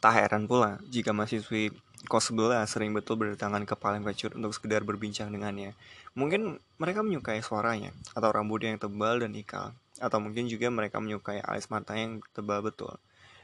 [0.00, 1.76] Tak heran pula jika mahasiswi
[2.08, 5.76] kos sebelah sering betul berdatangan ke Palem Kecut untuk sekedar berbincang dengannya.
[6.16, 11.44] Mungkin mereka menyukai suaranya, atau rambutnya yang tebal dan ikal, atau mungkin juga mereka menyukai
[11.44, 12.96] alis mata yang tebal betul.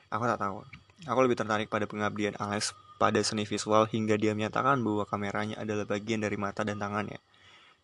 [0.09, 0.65] Aku tak tahu.
[1.05, 5.84] Aku lebih tertarik pada pengabdian Alex pada seni visual hingga dia menyatakan bahwa kameranya adalah
[5.84, 7.20] bagian dari mata dan tangannya.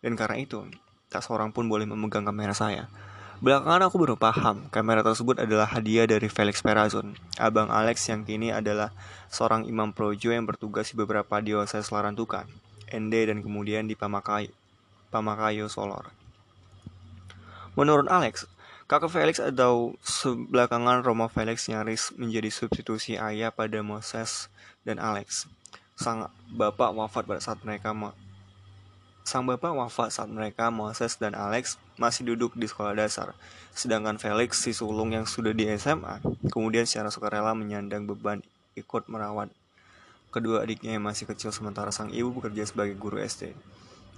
[0.01, 0.65] Dan karena itu,
[1.13, 2.89] tak seorang pun boleh memegang kamera saya.
[3.43, 8.49] Belakangan aku baru paham, kamera tersebut adalah hadiah dari Felix Perazon, abang Alex yang kini
[8.49, 8.95] adalah
[9.27, 12.47] seorang imam projo yang bertugas di beberapa diocese Larantuka,
[12.87, 14.53] Ende dan kemudian di Pamakayo,
[15.11, 16.09] Pamakayo Solor.
[17.75, 18.47] Menurut Alex,
[18.85, 24.47] kakak Felix atau sebelakangan Romo Felix nyaris menjadi substitusi ayah pada Moses
[24.83, 25.47] dan Alex.
[25.93, 27.93] Sang bapak wafat pada saat mereka
[29.23, 33.31] Sang bapak wafat saat mereka, Moses dan Alex, masih duduk di sekolah dasar.
[33.71, 36.19] Sedangkan Felix, si sulung yang sudah di SMA,
[36.51, 38.43] kemudian secara sukarela menyandang beban
[38.75, 39.47] ikut merawat
[40.33, 43.53] kedua adiknya yang masih kecil sementara sang ibu bekerja sebagai guru SD.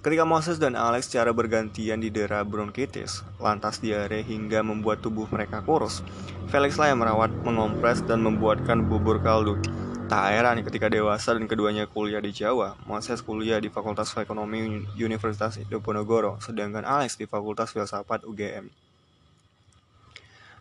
[0.06, 5.98] Ketika Moses dan Alex secara bergantian didera bronkitis, lantas diare hingga membuat tubuh mereka kurus,
[6.46, 9.58] Felix lah yang merawat, mengompres, dan membuatkan bubur kaldu.
[10.06, 15.58] Tak heran ketika dewasa dan keduanya kuliah di Jawa, Moses kuliah di Fakultas Ekonomi Universitas
[15.58, 18.70] Diponegoro, sedangkan Alex di Fakultas Filsafat UGM.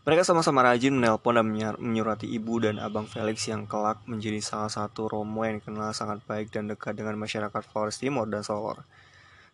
[0.09, 1.45] Mereka sama-sama rajin menelpon dan
[1.77, 6.49] menyurati ibu dan abang Felix yang kelak menjadi salah satu romo yang dikenal sangat baik
[6.49, 8.81] dan dekat dengan masyarakat Flores Timur dan Solor.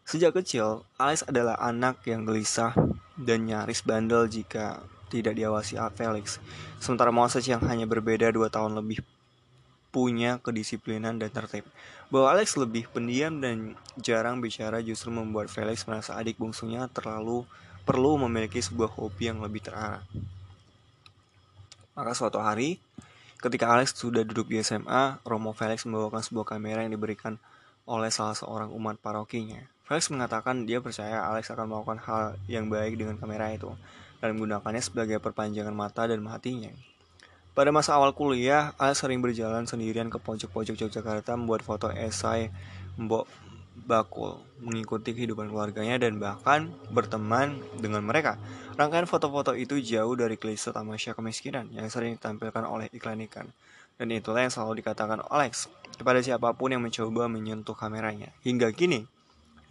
[0.08, 2.76] Sejak kecil, Alex adalah anak yang gelisah
[3.16, 4.82] dan nyaris bandel jika
[5.12, 6.40] tidak diawasi Felix.
[6.80, 9.04] Sementara Moses yang hanya berbeda dua tahun lebih
[9.92, 11.68] punya kedisiplinan dan tertib.
[12.08, 17.44] Bahwa Alex lebih pendiam dan jarang bicara justru membuat Felix merasa adik bungsunya terlalu
[17.84, 20.04] perlu memiliki sebuah hobi yang lebih terarah.
[21.92, 22.80] Maka suatu hari,
[23.44, 27.36] ketika Alex sudah duduk di SMA, Romo Felix membawakan sebuah kamera yang diberikan
[27.84, 29.60] oleh salah seorang umat parokinya.
[29.92, 33.76] Felix mengatakan dia percaya Alex akan melakukan hal yang baik dengan kamera itu
[34.24, 36.72] dan menggunakannya sebagai perpanjangan mata dan hatinya.
[37.52, 42.48] Pada masa awal kuliah, Alex sering berjalan sendirian ke pojok-pojok Yogyakarta membuat foto esai
[42.96, 43.28] Mbok
[43.84, 48.40] Bakul, mengikuti kehidupan keluarganya dan bahkan berteman dengan mereka.
[48.80, 53.52] Rangkaian foto-foto itu jauh dari klise tamasya kemiskinan yang sering ditampilkan oleh iklan ikan.
[54.00, 55.68] Dan itulah yang selalu dikatakan Alex
[56.00, 58.32] kepada siapa pun yang mencoba menyentuh kameranya.
[58.48, 59.04] Hingga kini,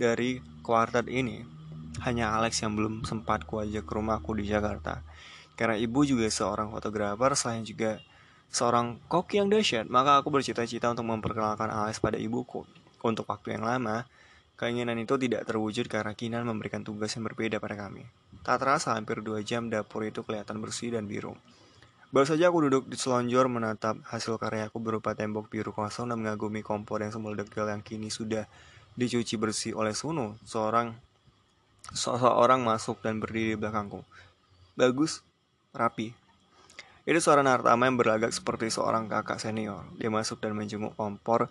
[0.00, 1.44] dari kuartet ini,
[2.00, 5.04] hanya Alex yang belum sempat kuajak ke rumahku di Jakarta.
[5.60, 8.00] Karena ibu juga seorang fotografer, selain juga
[8.48, 12.64] seorang koki yang dahsyat, maka aku bercita-cita untuk memperkenalkan Alex pada ibuku.
[13.04, 14.08] Untuk waktu yang lama,
[14.56, 18.08] keinginan itu tidak terwujud karena Kinan memberikan tugas yang berbeda pada kami.
[18.40, 21.36] Tak terasa hampir dua jam dapur itu kelihatan bersih dan biru.
[22.10, 26.58] Baru saja aku duduk di selonjor menatap hasil karyaku berupa tembok biru kosong dan mengagumi
[26.58, 28.50] kompor yang semeledegal yang kini sudah
[28.94, 30.38] dicuci bersih oleh Suno.
[30.46, 30.94] Seorang
[31.94, 34.02] seorang masuk dan berdiri di belakangku.
[34.78, 35.22] Bagus,
[35.74, 36.14] rapi.
[37.08, 39.82] Itu suara Nartama yang berlagak seperti seorang kakak senior.
[39.98, 41.50] Dia masuk dan menjenguk kompor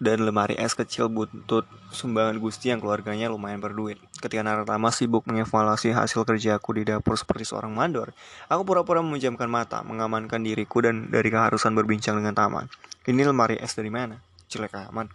[0.00, 4.00] dan lemari es kecil buntut sumbangan Gusti yang keluarganya lumayan berduit.
[4.18, 8.10] Ketika Nartama sibuk mengevaluasi hasil kerjaku di dapur seperti seorang mandor,
[8.50, 12.66] aku pura-pura memejamkan mata, mengamankan diriku dan dari keharusan berbincang dengan Taman.
[13.04, 14.18] Ini lemari es dari mana?
[14.48, 15.06] Cilek aman.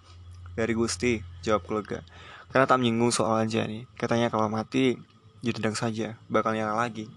[0.60, 2.03] Dari Gusti, jawab keluarga.
[2.51, 3.88] Karena tak menyinggung soal nih.
[3.95, 4.99] Katanya kalau mati,
[5.39, 7.07] ditendang saja, bakal nyala lagi.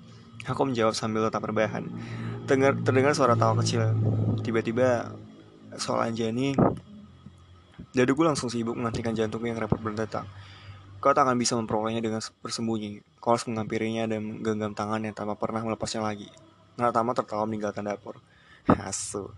[0.46, 1.90] Aku menjawab sambil tetap berbahan.
[2.46, 3.98] Dengar, terdengar suara tawa kecil.
[4.46, 5.10] Tiba-tiba
[5.74, 6.54] soal Anjani,
[7.90, 10.22] daduku langsung sibuk menghentikan jantungku yang repot berdetak.
[11.02, 13.02] Kau tak akan bisa memperolehnya dengan bersembunyi.
[13.18, 16.30] Kau harus menghampirinya dan menggenggam tangannya tanpa pernah melepasnya lagi.
[16.78, 18.22] Naratama tertawa meninggalkan dapur.
[18.86, 19.34] Asu.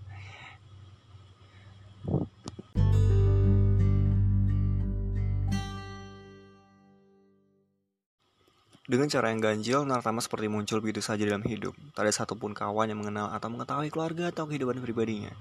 [8.84, 11.72] Dengan cara yang ganjil, Nartama seperti muncul begitu saja dalam hidup.
[11.96, 15.32] Tak ada satupun kawan yang mengenal atau mengetahui keluarga atau kehidupan pribadinya.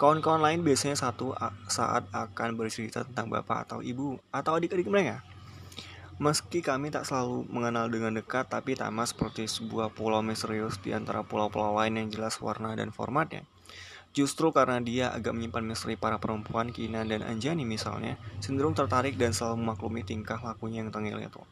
[0.00, 1.36] Kawan-kawan lain biasanya satu
[1.68, 5.20] saat akan bercerita tentang bapak atau ibu atau adik-adik mereka.
[6.16, 11.20] Meski kami tak selalu mengenal dengan dekat, tapi Tama seperti sebuah pulau misterius di antara
[11.20, 13.44] pulau-pulau lain yang jelas warna dan formatnya.
[14.16, 19.36] Justru karena dia agak menyimpan misteri para perempuan, Kinan dan Anjani misalnya, cenderung tertarik dan
[19.36, 21.44] selalu memaklumi tingkah lakunya yang tengil itu.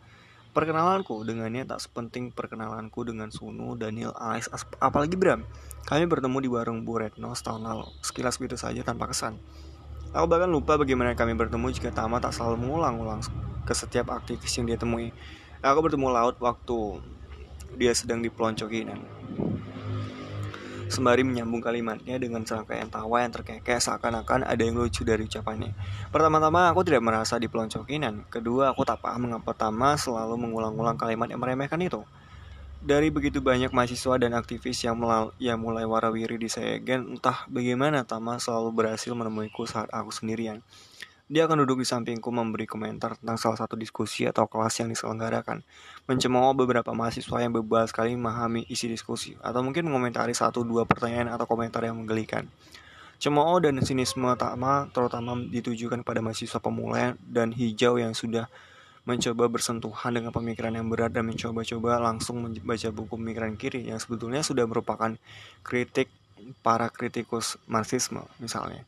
[0.55, 4.47] Perkenalanku dengannya tak sepenting perkenalanku dengan Sunu, Daniel, Alex,
[4.79, 5.43] apalagi Bram.
[5.83, 9.35] Kami bertemu di warung Bu Retno setahun lalu, sekilas begitu saja tanpa kesan.
[10.15, 13.19] Aku bahkan lupa bagaimana kami bertemu jika Tama tak selalu mengulang-ulang
[13.67, 15.11] ke setiap aktivis yang dia temui.
[15.59, 17.03] Aku bertemu Laut waktu
[17.75, 19.24] dia sedang di peloncokinan
[20.95, 25.75] sembari menyambung kalimatnya dengan serangkaian tawa yang terkekeh seakan-akan ada yang lucu dari ucapannya.
[26.15, 28.31] Pertama-tama aku tidak merasa dipeloncokinan.
[28.31, 32.07] Kedua, aku tak paham mengapa Tama selalu mengulang-ulang kalimat yang meremehkan itu.
[32.85, 38.07] Dari begitu banyak mahasiswa dan aktivis yang, melal yang mulai warawiri di Segen, entah bagaimana
[38.07, 40.63] Tama selalu berhasil menemuiku saat aku sendirian.
[41.25, 45.65] Dia akan duduk di sampingku memberi komentar tentang salah satu diskusi atau kelas yang diselenggarakan,
[46.05, 51.33] mencemooh beberapa mahasiswa yang bebal sekali memahami isi diskusi, atau mungkin mengomentari satu dua pertanyaan
[51.33, 52.45] atau komentar yang menggelikan.
[53.17, 58.53] Cemooh dan sinisme Tama terutama ditujukan pada mahasiswa pemula dan hijau yang sudah
[59.09, 64.45] mencoba bersentuhan dengan pemikiran yang berat dan mencoba-coba langsung membaca buku pemikiran kiri yang sebetulnya
[64.45, 65.17] sudah merupakan
[65.65, 66.13] kritik
[66.61, 68.85] para kritikus Marxisme misalnya.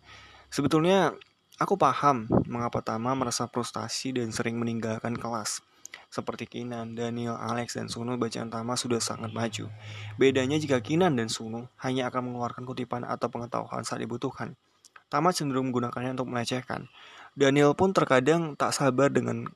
[0.53, 1.16] Sebetulnya
[1.57, 5.65] Aku paham mengapa Tama merasa frustasi dan sering meninggalkan kelas.
[6.13, 9.73] Seperti Kinan, Daniel, Alex, dan Sunu, bacaan Tama sudah sangat maju.
[10.21, 14.53] Bedanya jika Kinan dan Sunu hanya akan mengeluarkan kutipan atau pengetahuan saat dibutuhkan.
[15.09, 16.93] Tama cenderung menggunakannya untuk melecehkan.
[17.33, 19.49] Daniel pun terkadang tak sabar dengan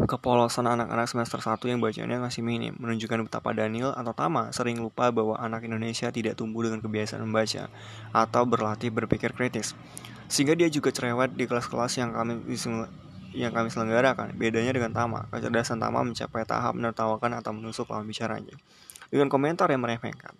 [0.00, 5.12] kepolosan anak-anak semester 1 yang bacanya masih minim, menunjukkan betapa Daniel atau Tama sering lupa
[5.12, 7.68] bahwa anak Indonesia tidak tumbuh dengan kebiasaan membaca
[8.12, 9.76] atau berlatih berpikir kritis.
[10.30, 12.38] Sehingga dia juga cerewet di kelas-kelas yang kami
[13.34, 14.38] yang kami selenggarakan.
[14.38, 18.54] Bedanya dengan Tama, kecerdasan Tama mencapai tahap menertawakan atau menusuk lawan bicaranya.
[19.10, 20.38] Dengan komentar yang meremehkan.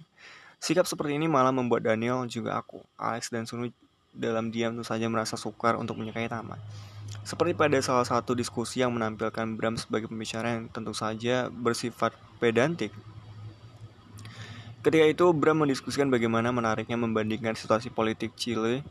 [0.63, 3.73] Sikap seperti ini malah membuat Daniel juga aku, Alex dan Sunu
[4.15, 6.55] dalam diam tentu saja merasa sukar untuk menyukai Tama.
[7.27, 12.95] Seperti pada salah satu diskusi yang menampilkan Bram sebagai pembicara yang tentu saja bersifat pedantik.
[14.87, 18.87] Ketika itu, Bram mendiskusikan bagaimana menariknya membandingkan situasi politik Chile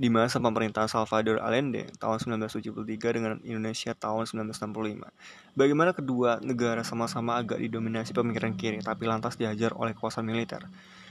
[0.00, 2.72] di masa pemerintahan Salvador Allende tahun 1973
[3.20, 5.04] dengan Indonesia tahun 1965.
[5.52, 10.64] Bagaimana kedua negara sama-sama agak didominasi pemikiran kiri tapi lantas dihajar oleh kekuasaan militer.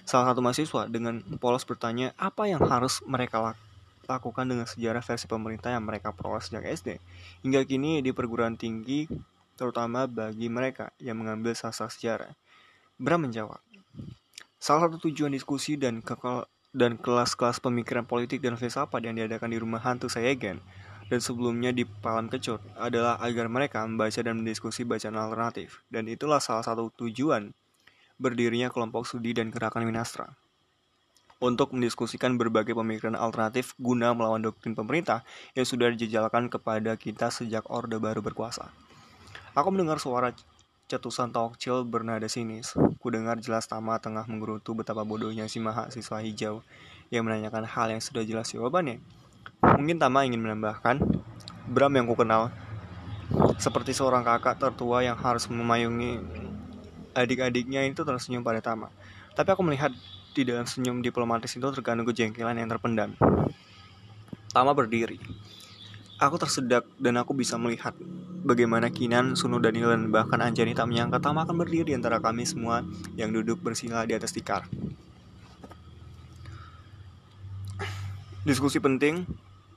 [0.09, 3.53] Salah satu mahasiswa dengan polos bertanya apa yang harus mereka
[4.09, 6.97] lakukan dengan sejarah versi pemerintah yang mereka peroleh sejak SD.
[7.45, 9.05] Hingga kini di perguruan tinggi
[9.53, 12.33] terutama bagi mereka yang mengambil sastra sejarah.
[12.97, 13.61] Bram menjawab,
[14.57, 16.49] Salah satu tujuan diskusi dan kekal
[16.79, 20.63] dan kelas-kelas pemikiran politik dan filsafat yang diadakan di rumah hantu Sayegen
[21.09, 25.81] dan sebelumnya di Palam Kecut adalah agar mereka membaca dan mendiskusi bacaan alternatif.
[25.89, 27.51] Dan itulah salah satu tujuan
[28.21, 30.37] berdirinya kelompok studi dan gerakan Minastra.
[31.39, 35.25] Untuk mendiskusikan berbagai pemikiran alternatif guna melawan doktrin pemerintah
[35.57, 38.69] yang sudah dijejalkan kepada kita sejak Orde Baru berkuasa.
[39.57, 40.35] Aku mendengar suara
[40.89, 42.73] cetusan Tokcil bernada sinis.
[42.97, 46.65] Ku dengar jelas Tama tengah menggerutu betapa bodohnya si mahasiswa hijau
[47.13, 48.97] yang menanyakan hal yang sudah jelas jawabannya.
[49.61, 50.97] Mungkin Tama ingin menambahkan,
[51.69, 52.49] Bram yang ku kenal,
[53.61, 56.25] seperti seorang kakak tertua yang harus memayungi
[57.13, 58.89] adik-adiknya itu tersenyum pada Tama.
[59.37, 59.93] Tapi aku melihat
[60.33, 63.13] di dalam senyum diplomatis itu terkandung kejengkelan yang terpendam.
[64.49, 65.21] Tama berdiri,
[66.19, 67.95] Aku tersedak dan aku bisa melihat
[68.43, 72.43] bagaimana Kinan, Sunu, Daniel, dan bahkan Anjani tak menyangka Tama akan berdiri di antara kami
[72.43, 72.83] semua
[73.15, 74.67] yang duduk bersila di atas tikar.
[78.43, 79.23] Diskusi penting,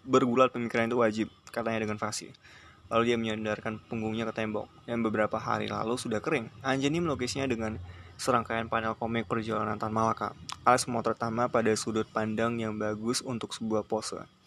[0.02, 2.34] bergulat pemikiran itu wajib, katanya dengan fasih.
[2.90, 6.50] Lalu dia menyandarkan punggungnya ke tembok, yang beberapa hari lalu sudah kering.
[6.66, 7.78] Anjani melukisnya dengan
[8.18, 10.34] serangkaian panel komik perjalanan Tan Malaka.
[10.66, 14.41] Alas memotret Tama pada sudut pandang yang bagus untuk sebuah pose.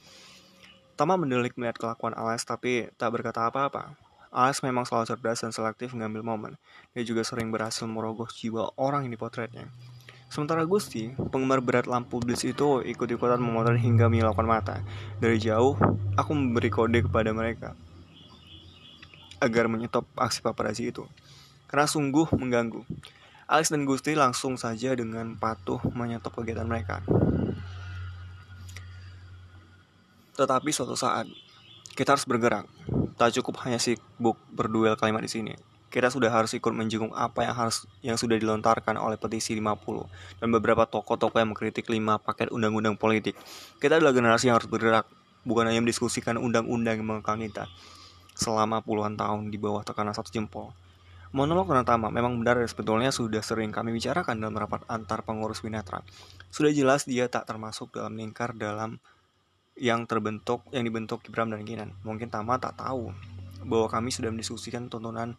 [0.96, 4.00] Tama mendelik melihat kelakuan Alex tapi tak berkata apa-apa.
[4.32, 6.54] Alex memang selalu cerdas dan selektif mengambil momen.
[6.96, 9.68] Dia juga sering berhasil merogoh jiwa orang yang dipotretnya.
[10.32, 14.84] Sementara Gusti, penggemar berat lampu blitz itu ikut-ikutan memotret hingga menyilaukan mata.
[15.20, 15.76] Dari jauh,
[16.20, 17.76] aku memberi kode kepada mereka
[19.44, 21.04] agar menyetop aksi paparazzi itu.
[21.68, 22.82] Karena sungguh mengganggu.
[23.46, 27.06] Alex dan Gusti langsung saja dengan patuh menyetop kegiatan mereka.
[30.36, 31.28] Tetapi suatu saat,
[31.96, 32.68] kita harus bergerak.
[33.16, 35.56] tak cukup hanya sibuk berduel kalimat di sini.
[35.88, 40.52] Kita sudah harus ikut menjenguk apa yang harus yang sudah dilontarkan oleh petisi 50 dan
[40.52, 43.40] beberapa tokoh-tokoh yang mengkritik 5 paket undang-undang politik.
[43.80, 45.08] Kita adalah generasi yang harus bergerak,
[45.48, 47.72] bukan hanya mendiskusikan undang-undang yang mengekang kita
[48.36, 50.76] selama puluhan tahun di bawah tekanan satu jempol.
[51.36, 56.00] Monolog Tama memang benar dan sebetulnya sudah sering kami bicarakan dalam rapat antar pengurus Winatra.
[56.48, 59.04] Sudah jelas dia tak termasuk dalam lingkar dalam
[59.76, 61.92] yang terbentuk yang dibentuk Gibram dan Kinan.
[62.02, 63.12] Mungkin Tama tak tahu
[63.68, 65.36] bahwa kami sudah mendiskusikan tuntunan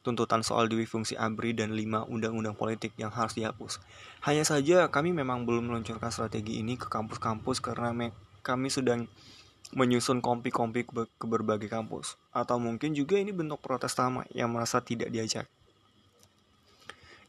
[0.00, 3.84] tuntutan soal dewi fungsi ABRI dan lima undang-undang politik yang harus dihapus.
[4.24, 7.92] Hanya saja kami memang belum meluncurkan strategi ini ke kampus-kampus karena
[8.40, 9.04] kami sedang
[9.76, 12.16] menyusun kompi-kompi ke berbagai kampus.
[12.32, 15.46] Atau mungkin juga ini bentuk protes Tama yang merasa tidak diajak.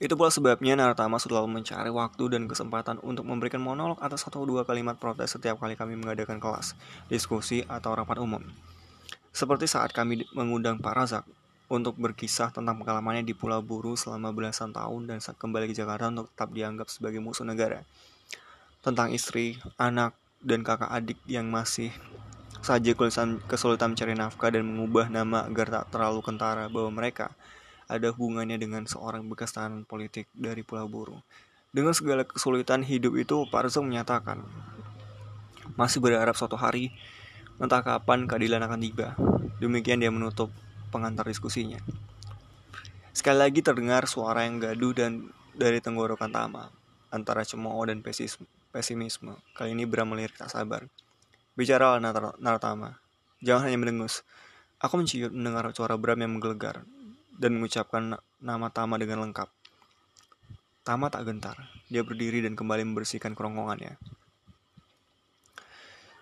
[0.02, 4.66] Itu pula sebabnya Naratama selalu mencari waktu dan kesempatan untuk memberikan monolog atas satu dua
[4.66, 6.74] kalimat protes setiap kali kami mengadakan kelas,
[7.06, 8.42] diskusi, atau rapat umum.
[9.30, 11.26] Seperti saat kami mengundang Pak Razak
[11.70, 16.10] untuk berkisah tentang pengalamannya di Pulau Buru selama belasan tahun dan saat kembali ke Jakarta
[16.10, 17.86] untuk tetap dianggap sebagai musuh negara.
[18.82, 21.94] Tentang istri, anak, dan kakak adik yang masih
[22.66, 22.98] saja
[23.46, 27.38] kesulitan mencari nafkah dan mengubah nama agar tak terlalu kentara bahwa mereka
[27.92, 31.20] ada hubungannya dengan seorang bekas tahanan politik dari Pulau Buru.
[31.76, 34.40] Dengan segala kesulitan hidup itu, Pak Rezo menyatakan
[35.76, 36.96] masih berharap suatu hari
[37.60, 39.20] entah kapan keadilan akan tiba.
[39.60, 40.50] Demikian dia menutup
[40.90, 41.80] pengantar diskusinya.
[43.12, 46.72] Sekali lagi terdengar suara yang gaduh dan dari tenggorokan Tama
[47.12, 48.00] antara cemooh dan
[48.72, 49.36] pesimisme.
[49.52, 50.88] Kali ini Bram melirik tak sabar.
[51.60, 52.00] Bicara
[52.40, 53.00] Naratama.
[53.44, 54.24] Jangan hanya mendengus.
[54.80, 56.88] Aku mencium mendengar suara Bram yang menggelegar
[57.42, 59.50] dan mengucapkan nama Tama dengan lengkap.
[60.86, 61.58] Tama tak gentar.
[61.90, 63.98] Dia berdiri dan kembali membersihkan kerongkongannya.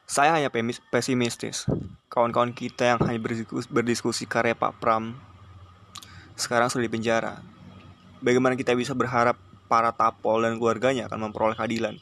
[0.08, 0.48] Saya hanya
[0.90, 1.68] pesimistis.
[2.08, 5.20] Kawan-kawan kita yang hanya berdiskusi, berdiskusi karya Pak Pram
[6.40, 7.44] sekarang sudah di penjara.
[8.24, 9.36] Bagaimana kita bisa berharap
[9.68, 12.00] para tapol dan keluarganya akan memperoleh keadilan?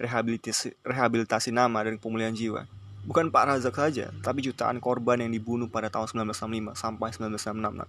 [0.00, 2.64] rehabilitasi, rehabilitasi nama dan pemulihan jiwa.
[3.04, 7.84] Bukan Pak Razak saja, tapi jutaan korban yang dibunuh pada tahun 1965 sampai 1966.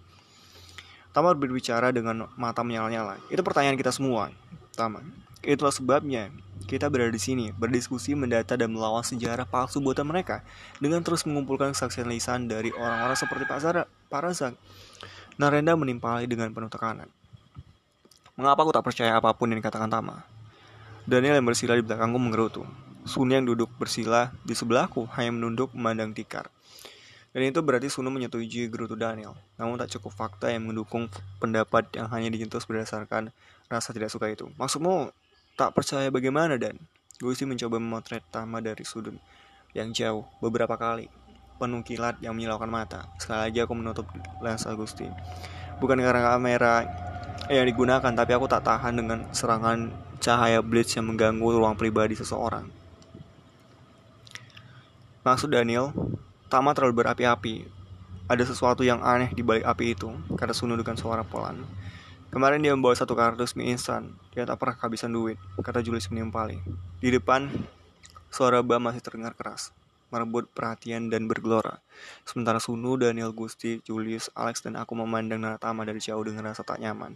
[1.11, 3.19] Tamar berbicara dengan mata menyala-nyala.
[3.27, 4.31] Itu pertanyaan kita semua.
[4.71, 5.03] Tama.
[5.43, 6.31] Itulah sebabnya
[6.69, 10.39] kita berada di sini, berdiskusi, mendata, dan melawan sejarah palsu buatan mereka
[10.79, 14.53] dengan terus mengumpulkan kesaksian lisan dari orang-orang seperti Pak Zara, Pak Razak.
[15.35, 17.09] Narenda menimpali dengan penuh tekanan.
[18.39, 20.23] Mengapa aku tak percaya apa pun yang dikatakan Tama?
[21.03, 22.63] Daniel yang bersila di belakangku mengerutu.
[23.03, 26.47] Suni yang duduk bersila di sebelahku hanya menunduk memandang tikar.
[27.31, 29.35] Dan itu berarti Sunu menyetujui gerutu Daniel.
[29.55, 31.07] Namun tak cukup fakta yang mendukung
[31.39, 33.31] pendapat yang hanya dijentus berdasarkan
[33.71, 34.51] rasa tidak suka itu.
[34.59, 35.15] Maksudmu
[35.55, 36.75] tak percaya bagaimana dan?
[37.21, 39.15] Gusti mencoba memotret Tama dari sudut
[39.71, 41.07] yang jauh beberapa kali.
[41.55, 43.07] Penuh kilat yang menyilaukan mata.
[43.21, 44.09] Sekali lagi aku menutup
[44.41, 45.05] lensa Gusti.
[45.77, 46.83] Bukan karena kamera
[47.47, 52.65] yang digunakan, tapi aku tak tahan dengan serangan cahaya blitz yang mengganggu ruang pribadi seseorang.
[55.21, 55.93] Maksud Daniel,
[56.51, 57.63] Tama terlalu berapi-api.
[58.27, 61.63] Ada sesuatu yang aneh di balik api itu, kata Sunu dengan suara pelan.
[62.27, 64.11] Kemarin dia membawa satu kardus mie instan.
[64.35, 66.59] Dia tak pernah kehabisan duit, kata Julius menimpali.
[66.99, 67.47] Di depan,
[68.27, 69.71] suara Bam masih terdengar keras,
[70.11, 71.79] merebut perhatian dan bergelora.
[72.27, 76.83] Sementara Sunu, Daniel, Gusti, Julius, Alex, dan aku memandang Tama dari jauh dengan rasa tak
[76.83, 77.15] nyaman.